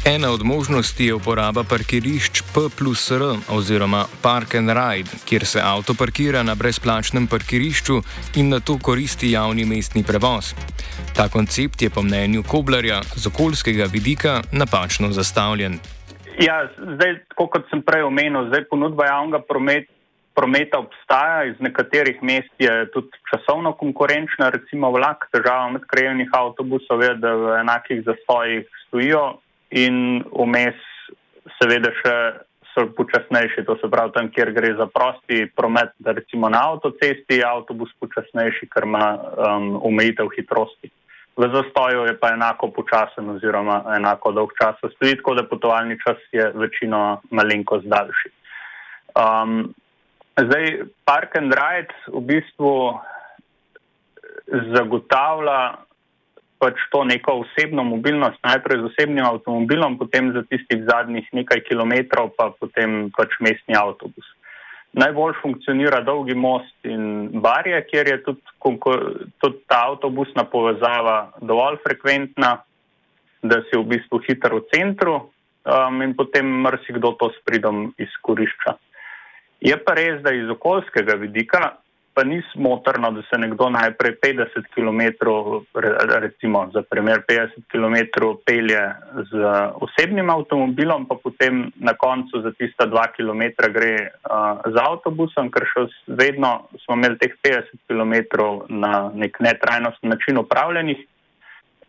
Ena 0.07 0.31
od 0.31 0.43
možnosti 0.45 1.05
je 1.07 1.15
uporaba 1.15 1.63
parkirišč 1.65 2.43
P 2.55 2.69
plus 2.79 3.11
R 3.11 3.23
oziroma 3.57 4.05
Park 4.23 4.55
and 4.55 4.69
Ride, 4.69 5.11
kjer 5.25 5.45
se 5.47 5.61
avto 5.65 5.95
parkira 5.99 6.43
na 6.43 6.55
brezplačnem 6.55 7.27
parkirišču 7.27 7.97
in 8.37 8.49
na 8.49 8.61
to 8.61 8.77
koristi 8.83 9.31
javni 9.31 9.65
mestni 9.65 10.03
prevoz. 10.05 10.53
Ta 11.17 11.29
koncept 11.29 11.83
je 11.83 11.91
po 11.91 12.03
mnenju 12.03 12.43
Koblarja 12.43 13.01
z 13.17 13.27
okoljskega 13.33 13.85
vidika 13.93 14.43
napačno 14.53 15.09
zastavljen. 15.09 15.79
Ja, 16.39 16.69
zdaj, 16.95 17.13
kot 17.37 17.65
sem 17.71 17.81
prej 17.83 18.05
omenil, 18.05 18.49
zdaj 18.53 18.69
ponudba 18.69 19.07
javnega 19.07 19.41
prometa. 19.49 19.91
Prometa 20.35 20.81
obstaja, 20.83 21.45
iz 21.47 21.61
nekaterih 21.63 22.17
mest 22.23 22.51
je 22.59 22.91
tudi 22.91 23.07
časovno 23.31 23.73
konkurenčna, 23.79 24.49
recimo 24.51 24.91
vlak, 24.91 25.29
težava 25.31 25.69
med 25.71 25.85
krajevnih 25.87 26.29
avtobusov 26.35 27.05
je, 27.07 27.13
da 27.23 27.35
v 27.39 27.53
enakih 27.61 28.03
zastojih 28.03 28.67
stojijo, 28.89 29.23
in 29.71 30.25
vmes, 30.33 30.81
seveda, 31.61 31.93
še 32.03 32.17
so 32.75 32.89
počasnejši, 32.97 33.65
to 33.67 33.77
se 33.79 33.89
pravi 33.91 34.13
tam, 34.17 34.29
kjer 34.35 34.51
gre 34.53 34.73
za 34.75 34.87
prosti 34.91 35.47
promet, 35.57 35.95
da 35.99 36.13
recimo 36.13 36.49
na 36.51 36.65
avtocesti 36.73 37.39
je 37.39 37.47
avtobus 37.47 37.93
počasnejši, 38.03 38.69
ker 38.73 38.87
ima 38.89 39.07
um, 39.15 39.69
omejitev 39.87 40.33
hitrosti. 40.35 40.91
V 41.37 41.49
zastoju 41.51 42.05
je 42.07 42.15
pa 42.19 42.33
enako 42.35 42.71
počasen 42.71 43.31
oziroma 43.31 43.81
enako 43.97 44.33
dolg 44.33 44.53
čas 44.59 44.79
stoji, 44.79 45.17
tako 45.19 45.35
da 45.35 45.47
potovalni 45.51 45.99
čas 46.03 46.19
je 46.33 46.51
večino 46.55 47.21
malenkost 47.31 47.87
daljši. 47.91 48.31
Um, 49.15 49.75
zdaj, 50.39 50.87
Park 51.07 51.37
and 51.39 51.55
Ride 51.55 51.95
v 52.07 52.23
bistvu 52.31 52.75
zagotavlja 54.75 55.84
pač 56.65 56.81
to 56.89 57.03
neko 57.05 57.43
osebno 57.45 57.85
mobilnost, 57.85 58.41
najprej 58.41 58.81
z 58.81 58.89
osebnim 58.89 59.27
avtomobilom, 59.29 59.99
potem 60.01 60.33
za 60.33 60.43
tistih 60.49 60.87
zadnjih 60.89 61.29
nekaj 61.37 61.61
kilometrov, 61.69 62.33
pa 62.39 62.49
potem 62.57 63.13
pač 63.13 63.37
mestni 63.45 63.77
avtobus. 63.77 64.25
Najbolj 64.97 65.35
funkcionira 65.43 66.01
dolgi 66.07 66.37
most 66.39 66.89
in 66.89 67.29
barje, 67.45 67.83
kjer 67.91 68.09
je 68.13 68.19
tudi, 68.25 68.43
tudi 69.43 69.61
ta 69.69 69.83
avtobusna 69.91 70.47
povezava 70.49 71.35
dovolj 71.43 71.83
frekventna, 71.85 72.55
da 73.45 73.61
si 73.69 73.77
v 73.77 73.85
bistvu 73.91 74.23
hiter 74.25 74.55
v 74.57 74.65
centru 74.73 75.19
um, 75.19 76.01
in 76.01 76.15
potem 76.17 76.49
marsikdo 76.65 77.13
to 77.21 77.29
s 77.35 77.43
pridom 77.45 77.91
izkorišča. 78.01 78.79
Je 79.65 79.77
pa 79.85 79.99
res, 79.99 80.23
da 80.25 80.33
iz 80.33 80.49
okoljskega 80.49 81.19
vidika 81.21 81.75
pa 82.15 82.25
ni 82.25 82.43
smotrno, 82.53 83.11
da 83.11 83.23
se 83.23 83.39
nekdo 83.39 83.69
najprej 83.71 84.13
50 84.23 84.47
km, 84.75 85.01
recimo 86.21 86.71
za 86.75 86.83
primer 86.91 87.23
50 87.29 87.49
km, 87.73 87.97
pelje 88.47 88.83
z 89.31 89.33
osebnim 89.75 90.31
avtomobilom, 90.31 91.07
pa 91.07 91.15
potem 91.23 91.73
na 91.77 91.95
koncu 91.95 92.41
za 92.43 92.53
tista 92.53 92.87
2 92.87 93.07
km 93.17 93.43
gre 93.73 93.95
uh, 94.31 94.63
z 94.75 94.77
avtobusom, 94.79 95.51
ker 95.51 95.67
še 95.67 95.87
vedno 96.07 96.69
smo 96.85 96.95
imeli 96.95 97.19
teh 97.19 97.35
50 97.43 97.83
km 97.91 98.15
na 98.69 99.11
nek 99.15 99.41
netrajnosten 99.41 100.15
način 100.15 100.39
upravljenih. 100.39 101.03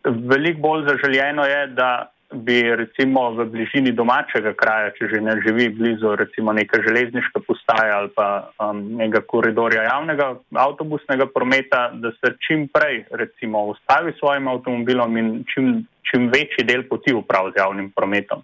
Veliko 0.04 0.60
bolj 0.60 0.88
zaželjeno 0.90 1.46
je, 1.46 1.66
da 1.66 2.10
bi 2.32 2.62
recimo 2.76 3.30
v 3.38 3.46
bližini 3.46 3.92
domačega 3.94 4.52
kraja, 4.58 4.90
če 4.98 5.08
že 5.14 5.20
ne 5.22 5.36
živi 5.44 5.68
blizu 5.70 6.16
recimo 6.18 6.52
neke 6.52 6.82
železniške 6.82 7.42
postaje 7.46 7.92
ali 7.92 8.10
pa 8.14 8.50
um, 8.58 8.82
nekega 8.98 9.22
koridorja 9.30 9.86
javnega 9.86 10.32
avtobusnega 10.54 11.28
prometa, 11.34 11.90
da 11.94 12.10
se 12.18 12.34
čim 12.42 12.66
prej 12.68 13.04
recimo 13.10 13.66
ustavi 13.70 14.12
s 14.12 14.18
svojim 14.18 14.48
avtomobilom 14.48 15.16
in 15.16 15.28
čim, 15.54 15.86
čim 16.10 16.30
večji 16.34 16.66
del 16.66 16.82
poti 16.90 17.14
upravi 17.14 17.54
z 17.54 17.62
javnim 17.62 17.92
prometom. 17.94 18.42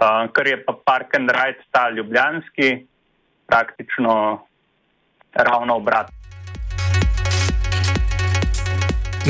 Uh, 0.00 0.24
ker 0.32 0.48
je 0.48 0.62
pa 0.64 0.72
Park 0.72 1.18
and 1.20 1.28
Ride 1.28 1.60
ta 1.70 1.90
ljubljanski, 1.90 2.86
praktično 3.46 4.14
ravno 5.34 5.76
obratno. 5.76 6.19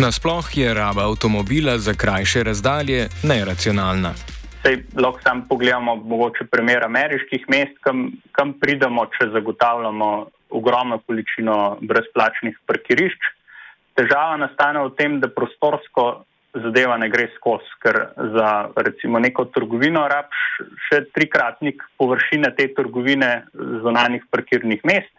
Nasploh 0.00 0.56
je 0.56 0.74
raba 0.74 1.04
avtomobila 1.04 1.78
za 1.78 1.92
krajše 1.92 2.42
razdalje 2.42 3.08
neracionalna. 3.22 4.14
Sej, 4.62 4.78
lahko 4.96 5.20
sam 5.20 5.42
pogledamo 5.48 5.94
mogoče 5.96 6.46
primer 6.50 6.84
ameriških 6.84 7.44
mest, 7.48 7.76
kam, 7.84 8.06
kam 8.32 8.54
pridemo, 8.60 9.04
če 9.12 9.28
zagotavljamo 9.34 10.08
ogromno 10.56 10.98
količino 11.04 11.76
brezplačnih 11.84 12.56
parkirišč. 12.66 13.28
Težava 14.00 14.40
nastane 14.40 14.86
v 14.86 14.94
tem, 14.96 15.20
da 15.20 15.28
prostorsko 15.28 16.06
zadeva 16.54 16.96
ne 16.96 17.10
gre 17.12 17.28
skozi, 17.36 17.68
ker 17.84 18.00
za 18.38 18.50
recimo 18.88 19.20
neko 19.20 19.50
trgovino 19.52 20.08
rabiš 20.08 20.46
še 20.88 21.04
trikratnik 21.12 21.84
površine 22.00 22.54
te 22.56 22.70
trgovine 22.72 23.34
zonanih 23.84 24.24
parkirnih 24.32 24.80
mest. 24.88 25.12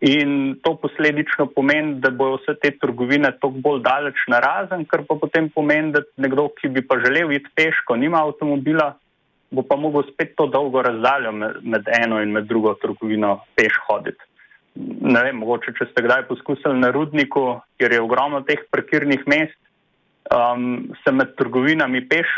In 0.00 0.58
to 0.62 0.74
posledično 0.76 1.46
pomeni, 1.54 1.94
da 2.04 2.10
bodo 2.10 2.36
vse 2.36 2.52
te 2.60 2.70
trgovine 2.76 3.30
toliko 3.40 3.62
bolj 3.64 3.80
daleč 3.82 4.18
na 4.28 4.40
razen, 4.44 4.84
kar 4.84 5.06
pa 5.08 5.16
potem 5.20 5.48
pomeni, 5.54 5.94
da 5.94 6.02
nekdo, 6.20 6.50
ki 6.58 6.68
bi 6.68 6.82
pa 6.84 6.98
želel 7.00 7.32
iti 7.32 7.48
peško, 7.56 7.96
nima 7.96 8.20
avtomobila, 8.26 8.90
bo 9.50 9.64
pa 9.64 9.78
mogel 9.80 10.04
spet 10.10 10.34
to 10.36 10.46
dolgo 10.52 10.82
razdaljo 10.84 11.32
med 11.32 11.88
eno 12.02 12.20
in 12.20 12.34
med 12.34 12.44
drugo 12.44 12.74
trgovino 12.82 13.38
peš 13.56 13.78
hoditi. 13.88 14.20
Ne 14.76 15.22
vem, 15.24 15.38
mogoče, 15.40 15.72
če 15.78 15.88
ste 15.88 16.04
kdaj 16.04 16.26
poskusili 16.28 16.76
na 16.76 16.90
rudniku, 16.92 17.62
kjer 17.80 17.96
je 17.96 18.02
ogromno 18.04 18.42
teh 18.44 18.66
parkirnih 18.70 19.22
mest, 19.24 19.56
um, 20.28 20.90
se 21.04 21.12
med 21.12 21.32
trgovinami 21.38 22.04
peš 22.10 22.28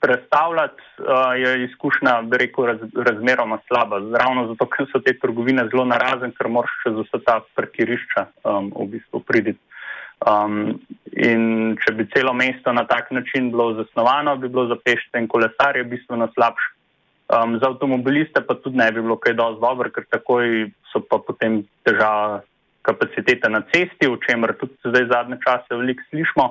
predstavljati, 0.00 0.82
uh, 0.98 1.06
je 1.36 1.64
izkušnja, 1.64 2.22
bi 2.22 2.38
rekel, 2.40 2.66
raz, 2.66 2.78
razmeroma 3.06 3.58
slaba. 3.68 4.00
Ravno 4.22 4.46
zato, 4.52 4.66
ker 4.72 4.88
so 4.92 5.00
te 5.04 5.12
trgovine 5.18 5.66
zelo 5.72 5.84
narazen, 5.84 6.32
ker 6.36 6.48
moraš 6.48 6.72
čez 6.84 6.96
vse 7.02 7.20
ta 7.26 7.40
parkirišča 7.56 8.26
um, 8.44 8.72
v 8.76 8.86
bistvu 8.94 9.20
priditi. 9.28 9.60
Um, 10.20 10.80
in 11.16 11.76
če 11.80 11.94
bi 11.96 12.04
celo 12.12 12.32
mesto 12.36 12.72
na 12.76 12.84
tak 12.88 13.08
način 13.10 13.48
bilo 13.52 13.72
zasnovano, 13.78 14.36
bi 14.36 14.48
bilo 14.48 14.66
za 14.68 14.76
pešce 14.84 15.20
in 15.20 15.28
kolesarje 15.28 15.84
bistveno 15.88 16.28
slabše. 16.34 16.72
Um, 17.30 17.58
za 17.62 17.70
avtomobiliste 17.70 18.42
pa 18.42 18.56
tudi 18.58 18.76
ne 18.76 18.90
bi 18.92 19.00
bilo 19.00 19.16
kaj 19.16 19.36
dosti 19.38 19.60
dobro, 19.62 19.90
ker 19.94 20.04
takoj 20.10 20.70
so 20.92 21.00
pa 21.00 21.20
potem 21.26 21.62
težava 21.86 22.40
kapacitete 22.82 23.48
na 23.48 23.62
cesti, 23.70 24.08
o 24.08 24.16
čemer 24.16 24.56
tudi 24.58 24.74
zdaj 24.84 25.06
zadnje 25.12 25.38
čase 25.44 25.76
veliko 25.76 26.02
slišimo. 26.10 26.46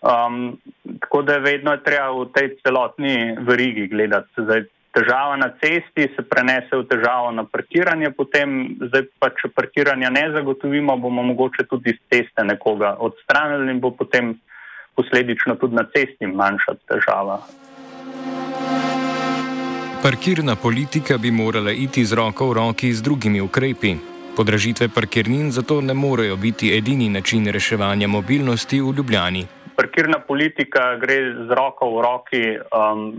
Um, 0.00 0.56
tako 1.00 1.22
da 1.22 1.32
je 1.32 1.40
vedno 1.40 1.76
treba 1.76 2.10
v 2.10 2.28
tej 2.32 2.56
celotni 2.62 3.36
verigi 3.44 3.86
gledati. 3.86 4.32
Zdaj, 4.36 4.64
težava 4.96 5.36
na 5.36 5.50
cesti 5.60 6.08
se 6.16 6.22
prenese 6.22 6.72
v 6.72 6.86
težavo 6.88 7.30
na 7.36 7.44
parkiranje, 7.44 8.10
potem, 8.16 8.78
pa 9.20 9.30
če 9.30 9.52
parkiranja 9.54 10.10
ne 10.10 10.24
zagotovimo, 10.32 10.96
bomo 10.96 11.22
mogoče 11.22 11.68
tudi 11.68 11.92
iz 11.92 12.00
ceste 12.08 12.44
nekoga 12.44 12.96
odstranili 12.98 13.70
in 13.70 13.80
bo 13.80 13.90
potem 13.90 14.38
posledično 14.96 15.58
tudi 15.60 15.76
na 15.76 15.84
cesti 15.92 16.26
manjša 16.26 16.74
težava. 16.88 17.40
Parkirna 20.00 20.56
politika 20.56 21.18
bi 21.18 21.30
morala 21.30 21.76
iti 21.76 22.04
z 22.04 22.16
roko 22.16 22.48
v 22.48 22.56
roki 22.56 22.92
z 22.92 23.04
drugimi 23.04 23.40
ukrepi. 23.40 23.94
Podražitve 24.36 24.88
parkirnin 24.88 25.52
zato 25.52 25.80
ne 25.84 25.94
morejo 25.94 26.36
biti 26.36 26.72
edini 26.72 27.08
način 27.08 27.52
reševanja 27.52 28.08
mobilnosti 28.08 28.80
v 28.80 28.94
Ljubljani 28.96 29.59
parkirna 29.80 30.20
politika 30.20 30.96
gre 31.00 31.18
z 31.48 31.56
roko 31.56 31.88
v 31.94 32.02
roki 32.04 32.44
um, 32.60 33.16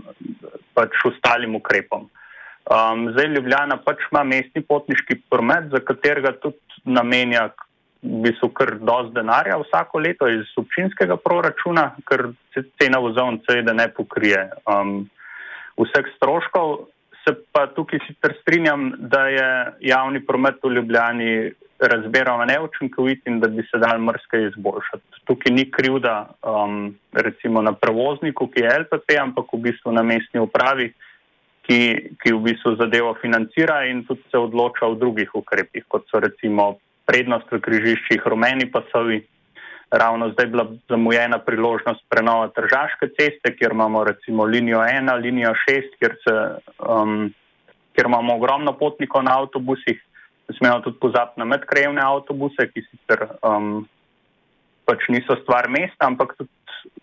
pač 0.78 0.94
ostalim 1.10 1.58
ukrepom. 1.58 2.06
Um, 2.70 3.08
zdaj 3.10 3.32
Ljubljana 3.34 3.80
pač 3.82 4.04
ima 4.12 4.22
mestni 4.22 4.62
potniški 4.62 5.18
promet, 5.30 5.72
za 5.74 5.82
katerega 5.82 6.36
tudi 6.38 6.86
namenja 6.86 7.48
v 8.02 8.22
bistvu 8.22 8.50
kar 8.54 8.76
dosti 8.78 9.16
denarja 9.16 9.58
vsako 9.62 10.02
leto 10.02 10.28
iz 10.30 10.46
občinskega 10.58 11.16
proračuna, 11.22 11.92
ker 12.06 12.30
cena 12.78 13.02
vozovnice 13.02 13.50
seveda 13.50 13.74
ne 13.74 13.88
pokrije 13.94 14.46
um, 14.70 15.02
vseh 15.82 16.14
stroškov. 16.16 16.91
Se 17.22 17.34
pa 17.52 17.66
tukaj 17.70 18.00
sicer 18.06 18.34
strinjam, 18.40 18.92
da 18.98 19.26
je 19.30 19.48
javni 19.92 20.20
promet 20.26 20.58
v 20.62 20.72
Ljubljani 20.74 21.32
razmeroma 21.82 22.44
neučinkovit 22.44 23.26
in 23.26 23.40
da 23.40 23.48
bi 23.48 23.62
se 23.70 23.78
dal 23.78 23.98
mrske 23.98 24.42
izboljšati. 24.48 25.22
Tukaj 25.24 25.54
ni 25.54 25.70
krivda 25.70 26.28
um, 26.42 26.94
recimo 27.12 27.62
na 27.62 27.72
prevozniku, 27.72 28.46
ki 28.46 28.62
je 28.62 28.76
LPP, 28.84 29.16
ampak 29.20 29.52
v 29.52 29.62
bistvu 29.66 29.92
na 29.92 30.02
mestni 30.02 30.40
upravi, 30.40 30.92
ki, 31.66 31.80
ki 32.22 32.32
v 32.32 32.40
bistvu 32.46 32.76
zadevo 32.78 33.14
financira 33.22 33.84
in 33.90 34.04
tudi 34.06 34.22
se 34.30 34.38
odloča 34.38 34.86
o 34.86 34.94
drugih 34.94 35.34
ukrepih, 35.34 35.86
kot 35.88 36.06
so 36.10 36.22
recimo 36.22 36.76
prednost 37.06 37.50
v 37.50 37.60
križiščih, 37.60 38.26
rumeni 38.26 38.70
pasovi. 38.70 39.22
Ravno 39.92 40.30
zdaj 40.32 40.46
bila 40.48 40.64
zamujena 40.88 41.38
priložnost 41.44 42.00
prenova 42.08 42.48
Tržaške 42.48 43.10
ceste, 43.18 43.52
kjer 43.56 43.74
imamo 43.76 44.04
recimo 44.04 44.44
linijo 44.44 44.80
1, 44.80 45.20
linijo 45.20 45.52
6, 45.68 45.98
kjer, 46.00 46.16
se, 46.24 46.36
um, 46.80 47.28
kjer 47.92 48.08
imamo 48.08 48.36
ogromno 48.40 48.72
potnikov 48.78 49.24
na 49.28 49.36
avtobusih 49.42 50.00
smemo 50.58 50.80
tudi 50.80 50.98
pozabiti 51.00 51.40
na 51.40 51.44
medkrajevne 51.44 52.02
avtobuse, 52.04 52.68
ki 52.72 52.84
sicer 52.86 53.26
um, 53.46 53.84
pač 54.88 55.06
niso 55.12 55.36
stvar 55.42 55.68
mesta, 55.70 56.08
ampak 56.08 56.34
tudi 56.38 56.50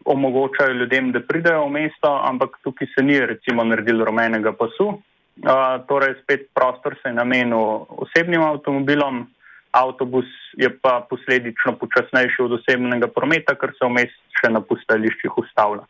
omogočajo 0.10 0.76
ljudem, 0.76 1.12
da 1.16 1.22
pridejo 1.24 1.66
v 1.68 1.76
mesto, 1.78 2.12
ampak 2.26 2.58
tukaj 2.64 2.90
se 2.94 3.04
ni 3.04 3.20
recimo 3.20 3.64
naredil 3.64 4.04
rumenega 4.06 4.54
pasu. 4.58 5.00
Uh, 5.40 5.80
torej, 5.88 6.18
spet 6.24 6.50
prostor 6.54 6.98
se 7.00 7.10
je 7.10 7.16
namenil 7.16 7.86
osebnim 8.04 8.44
avtomobilom, 8.44 9.24
avtobus 9.72 10.28
je 10.58 10.70
pa 10.82 11.00
posledično 11.10 11.76
počasnejši 11.82 12.42
od 12.46 12.60
osebnega 12.60 13.08
prometa, 13.08 13.56
ker 13.56 13.74
se 13.78 13.90
vmes 13.90 14.14
še 14.40 14.52
na 14.54 14.62
postajališčih 14.62 15.38
ustavlja. 15.38 15.86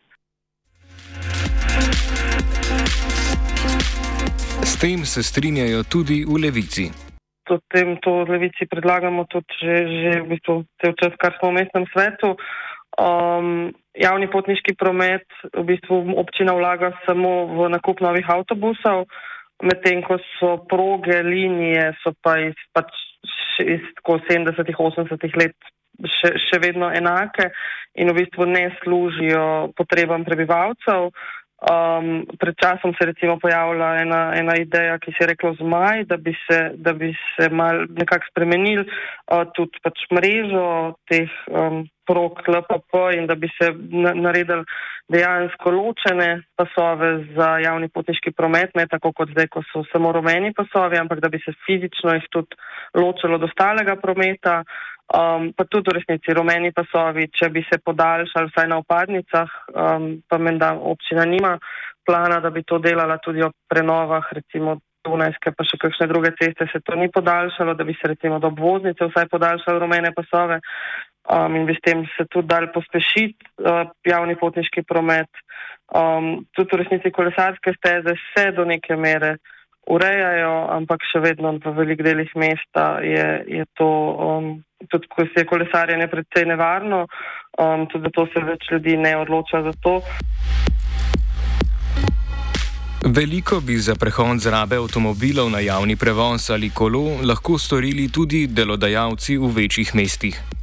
S 4.64 4.74
tem 4.80 5.04
se 5.04 5.22
strinjajo 5.22 5.84
tudi 5.88 6.24
v 6.24 6.40
levici 6.40 6.90
to, 7.50 7.58
tem, 7.66 7.98
to 7.98 8.22
v 8.22 8.38
levici 8.38 8.62
predlagamo 8.70 9.26
tudi 9.26 9.50
že, 9.58 9.74
že 9.82 10.10
v 10.22 10.26
bistvu 10.38 10.54
cel 10.78 10.94
čas, 10.94 11.18
kar 11.18 11.34
smo 11.42 11.50
v 11.50 11.58
mestnem 11.58 11.86
svetu. 11.90 12.38
Um, 12.94 13.74
javni 13.98 14.30
potniški 14.30 14.78
promet 14.78 15.26
v 15.50 15.64
bistvu 15.66 16.14
občina 16.14 16.54
vlaga 16.54 16.94
samo 17.02 17.50
v 17.50 17.58
nakup 17.74 17.98
novih 17.98 18.26
avtobusov. 18.30 19.10
medtem 19.60 20.00
ko 20.00 20.16
so 20.38 20.64
proge, 20.64 21.20
linije, 21.20 21.92
so 22.00 22.16
pa 22.24 22.40
iz, 22.40 22.56
pač 22.72 22.88
iz 23.60 23.84
70-ih, 24.06 24.76
80-ih 24.76 25.36
let 25.36 25.56
še, 26.00 26.32
še 26.48 26.60
vedno 26.62 26.88
enake 26.94 27.50
in 28.00 28.12
v 28.12 28.22
bistvu 28.22 28.48
ne 28.48 28.70
služijo 28.80 29.44
potrebam 29.76 30.24
prebivalcev. 30.24 31.10
Um, 31.60 32.24
pred 32.40 32.56
časom 32.56 32.94
se 32.96 33.04
recimo 33.04 33.36
pojavila 33.36 34.00
ena, 34.00 34.20
ena 34.32 34.54
ideja, 34.56 34.96
ki 34.96 35.12
se 35.12 35.26
je 35.26 35.28
rekla 35.28 35.50
zmaj, 35.58 36.06
da 36.08 36.16
bi 36.16 36.32
se, 36.46 36.60
da 36.80 36.94
bi 36.96 37.10
se 37.34 37.50
mal 37.52 37.84
nekako 37.84 38.30
spremenil 38.30 38.86
uh, 38.86 39.44
tudi 39.52 39.76
pač 39.84 40.06
mrežo 40.08 40.96
teh 41.10 41.28
um, 41.52 41.84
prog 42.10 42.42
LPP 42.46 42.92
in 43.18 43.26
da 43.30 43.34
bi 43.34 43.48
se 43.56 43.70
na, 44.04 44.12
naredili 44.14 44.64
dejansko 45.08 45.70
ločene 45.70 46.42
pasove 46.58 47.10
za 47.36 47.48
javni 47.62 47.88
potniški 47.88 48.32
promet, 48.36 48.74
ne 48.74 48.86
tako 48.90 49.12
kot 49.12 49.30
zdaj, 49.34 49.48
ko 49.54 49.62
so 49.72 49.84
samo 49.92 50.12
rumeni 50.12 50.52
pasovi, 50.54 50.98
ampak 50.98 51.22
da 51.22 51.28
bi 51.28 51.42
se 51.44 51.54
fizično 51.66 52.14
jih 52.18 52.26
tudi 52.30 52.58
ločilo 52.94 53.38
od 53.38 53.46
ostalega 53.50 53.96
prometa. 53.96 54.62
Um, 55.10 55.48
pa 55.56 55.64
tudi 55.66 55.90
v 55.90 55.96
resnici 55.98 56.34
rumeni 56.38 56.70
pasovi, 56.70 57.24
če 57.34 57.48
bi 57.50 57.64
se 57.66 57.80
podaljšali 57.82 58.50
vsaj 58.52 58.68
na 58.70 58.76
opadnicah, 58.78 59.56
um, 59.74 60.04
pa 60.30 60.38
menda 60.38 60.68
občina 60.92 61.24
nima 61.26 61.56
plana, 62.06 62.38
da 62.38 62.50
bi 62.54 62.62
to 62.62 62.78
delala 62.78 63.18
tudi 63.18 63.42
o 63.42 63.50
prenovah, 63.68 64.30
recimo 64.38 64.78
Dunajske 65.00 65.54
pa 65.56 65.64
še 65.64 65.78
kakšne 65.80 66.06
druge 66.10 66.30
ceste 66.36 66.66
se 66.68 66.80
to 66.84 66.96
ni 67.00 67.08
podaljšalo, 67.08 67.74
da 67.74 67.84
bi 67.88 67.94
se 67.96 68.08
recimo 68.12 68.38
do 68.38 68.50
obvoznice 68.52 69.08
vsaj 69.08 69.30
podaljšali 69.32 69.80
rumene 69.80 70.12
pasove 70.16 70.60
um, 71.30 71.54
in 71.56 71.64
bi 71.66 71.74
s 71.74 71.82
tem 71.84 72.04
se 72.16 72.26
tudi 72.26 72.46
dal 72.46 72.70
pospešiti 72.74 73.46
uh, 73.62 73.86
javni 74.04 74.36
potniški 74.36 74.82
promet. 74.82 75.30
Um, 75.94 76.46
tudi 76.54 76.76
v 76.76 76.82
resnici 76.82 77.10
kolesarske 77.10 77.74
steze 77.78 78.14
se 78.30 78.50
do 78.54 78.64
neke 78.64 78.96
mere 78.96 79.36
urejajo, 79.90 80.54
ampak 80.76 81.02
še 81.10 81.22
vedno 81.24 81.56
v 81.58 81.72
velik 81.74 82.02
delih 82.06 82.30
mesta 82.38 83.00
je, 83.02 83.26
je 83.48 83.64
to, 83.74 83.88
um, 83.88 84.50
tudi 84.90 85.10
ko 85.10 85.26
se 85.26 85.42
je 85.42 85.48
kolesarjenje 85.50 86.06
predvsej 86.10 86.46
nevarno, 86.46 87.06
um, 87.58 87.86
tudi 87.90 88.06
zato 88.10 88.26
se 88.30 88.44
več 88.44 88.70
ljudi 88.70 88.96
ne 88.96 89.16
odloča 89.18 89.64
za 89.66 89.74
to. 89.82 89.98
Veliko 93.10 93.58
bi 93.64 93.80
za 93.80 93.96
prehod 93.98 94.38
zrabe 94.44 94.76
avtomobilov 94.76 95.48
na 95.50 95.64
javni 95.64 95.96
prevoz 95.96 96.50
ali 96.52 96.70
kolo 96.70 97.18
lahko 97.24 97.58
storili 97.58 98.10
tudi 98.12 98.46
delodajalci 98.46 99.40
v 99.40 99.54
večjih 99.56 99.94
mestih. 99.96 100.59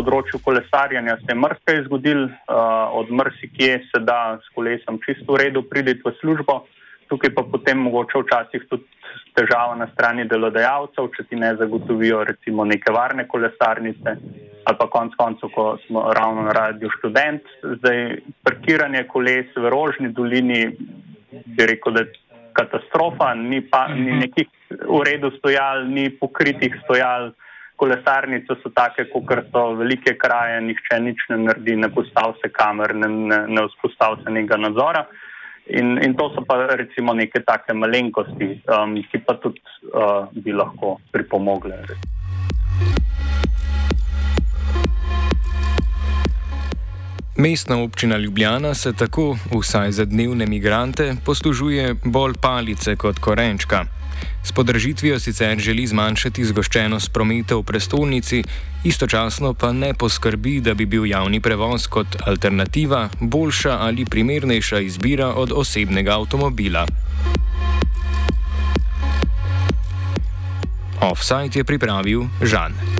Področju 0.00 0.40
kolesarjenja 0.40 1.18
se 1.20 1.28
je 1.28 1.36
mrzke 1.36 1.78
zgodil, 1.86 2.26
uh, 2.26 2.90
od 2.96 3.12
mrzikje 3.12 3.82
se 3.92 4.00
da 4.00 4.40
s 4.40 4.52
kolesom 4.56 5.00
čisto 5.04 5.36
v 5.36 5.44
redu 5.44 5.66
prideti 5.68 6.02
v 6.06 6.16
službo 6.22 6.62
tukaj 7.10 7.34
pa 7.34 7.42
potem 7.52 7.82
mogoče 7.86 8.22
včasih 8.22 8.66
tudi 8.70 8.86
težava 9.34 9.74
na 9.78 9.88
strani 9.94 10.26
delodajalcev, 10.30 11.10
če 11.16 11.26
ti 11.30 11.38
ne 11.38 11.50
zagotovijo 11.58 12.22
recimo 12.28 12.66
neke 12.68 12.94
varne 12.94 13.26
kolesarnice 13.30 14.16
ali 14.68 14.76
pa 14.78 14.86
konc 14.92 15.14
koncev, 15.18 15.50
ko 15.54 15.64
smo 15.86 16.02
ravno 16.14 16.42
na 16.46 16.52
radiju 16.54 16.90
študent. 16.98 17.46
Zdaj, 17.78 18.00
parkiranje 18.44 19.00
koles 19.08 19.48
v 19.56 19.70
Rožni 19.72 20.10
dolini, 20.14 20.60
bi 21.56 21.66
rekel, 21.66 21.96
da 21.96 22.04
je 22.04 22.42
katastrofa, 22.54 23.32
ni, 23.40 23.62
pa, 23.64 23.86
ni 23.88 24.12
mhm. 24.12 24.20
nekih 24.20 24.50
v 24.84 25.00
redu 25.08 25.32
stojal, 25.38 25.88
ni 25.88 26.10
pokritih 26.20 26.76
stojal. 26.84 27.32
Kolesarnice 27.80 28.58
so 28.60 28.70
take, 28.76 29.06
kot 29.08 29.48
so 29.52 29.64
velike 29.78 30.16
kraje, 30.20 30.60
nihče 30.66 31.00
nič 31.00 31.24
ne 31.30 31.40
naredi, 31.46 31.78
ne 31.80 31.88
postav 31.88 32.36
se 32.42 32.52
kamer, 32.52 32.94
ne, 32.94 33.08
ne, 33.08 33.40
ne 33.48 33.66
vzpostav 33.70 34.20
se 34.20 34.30
nekega 34.30 34.60
nadzora. 34.60 35.06
In, 35.70 35.96
in 36.04 36.16
to 36.18 36.28
so 36.34 36.44
pa 36.44 36.58
recimo 36.76 37.14
neke 37.14 37.40
take 37.46 37.72
malenkosti, 37.72 38.52
um, 38.74 38.96
ki 39.10 39.22
pa 39.24 39.38
tudi 39.40 39.62
uh, 39.94 40.26
bi 40.32 40.52
lahko 40.52 40.98
pripomogle. 41.14 41.84
Mestna 47.40 47.76
občina 47.78 48.16
Ljubljana 48.16 48.74
se 48.74 48.92
tako, 48.92 49.38
vsaj 49.60 49.92
za 49.92 50.04
dnevne 50.04 50.46
migrante, 50.46 51.14
poslužuje 51.24 51.94
bolj 52.04 52.34
palice 52.40 52.96
kot 52.96 53.18
korenčka. 53.18 53.84
S 54.44 54.52
podražitvijo 54.52 55.20
sicer 55.20 55.58
želi 55.58 55.86
zmanjšati 55.86 56.44
zgoščenost 56.44 57.12
prometa 57.12 57.56
v 57.56 57.62
prestolnici, 57.62 58.42
istočasno 58.84 59.54
pa 59.54 59.72
ne 59.72 59.94
poskrbi, 59.94 60.60
da 60.60 60.74
bi 60.74 60.86
bil 60.86 61.06
javni 61.06 61.40
prevoz 61.40 61.86
kot 61.86 62.20
alternativa 62.26 63.08
boljša 63.20 63.78
ali 63.80 64.04
primernejša 64.04 64.80
izbira 64.80 65.32
od 65.32 65.52
osebnega 65.56 66.18
avtomobila. 66.20 66.86
Offside 71.00 71.56
je 71.58 71.64
pripravil 71.64 72.28
Žan. 72.42 72.99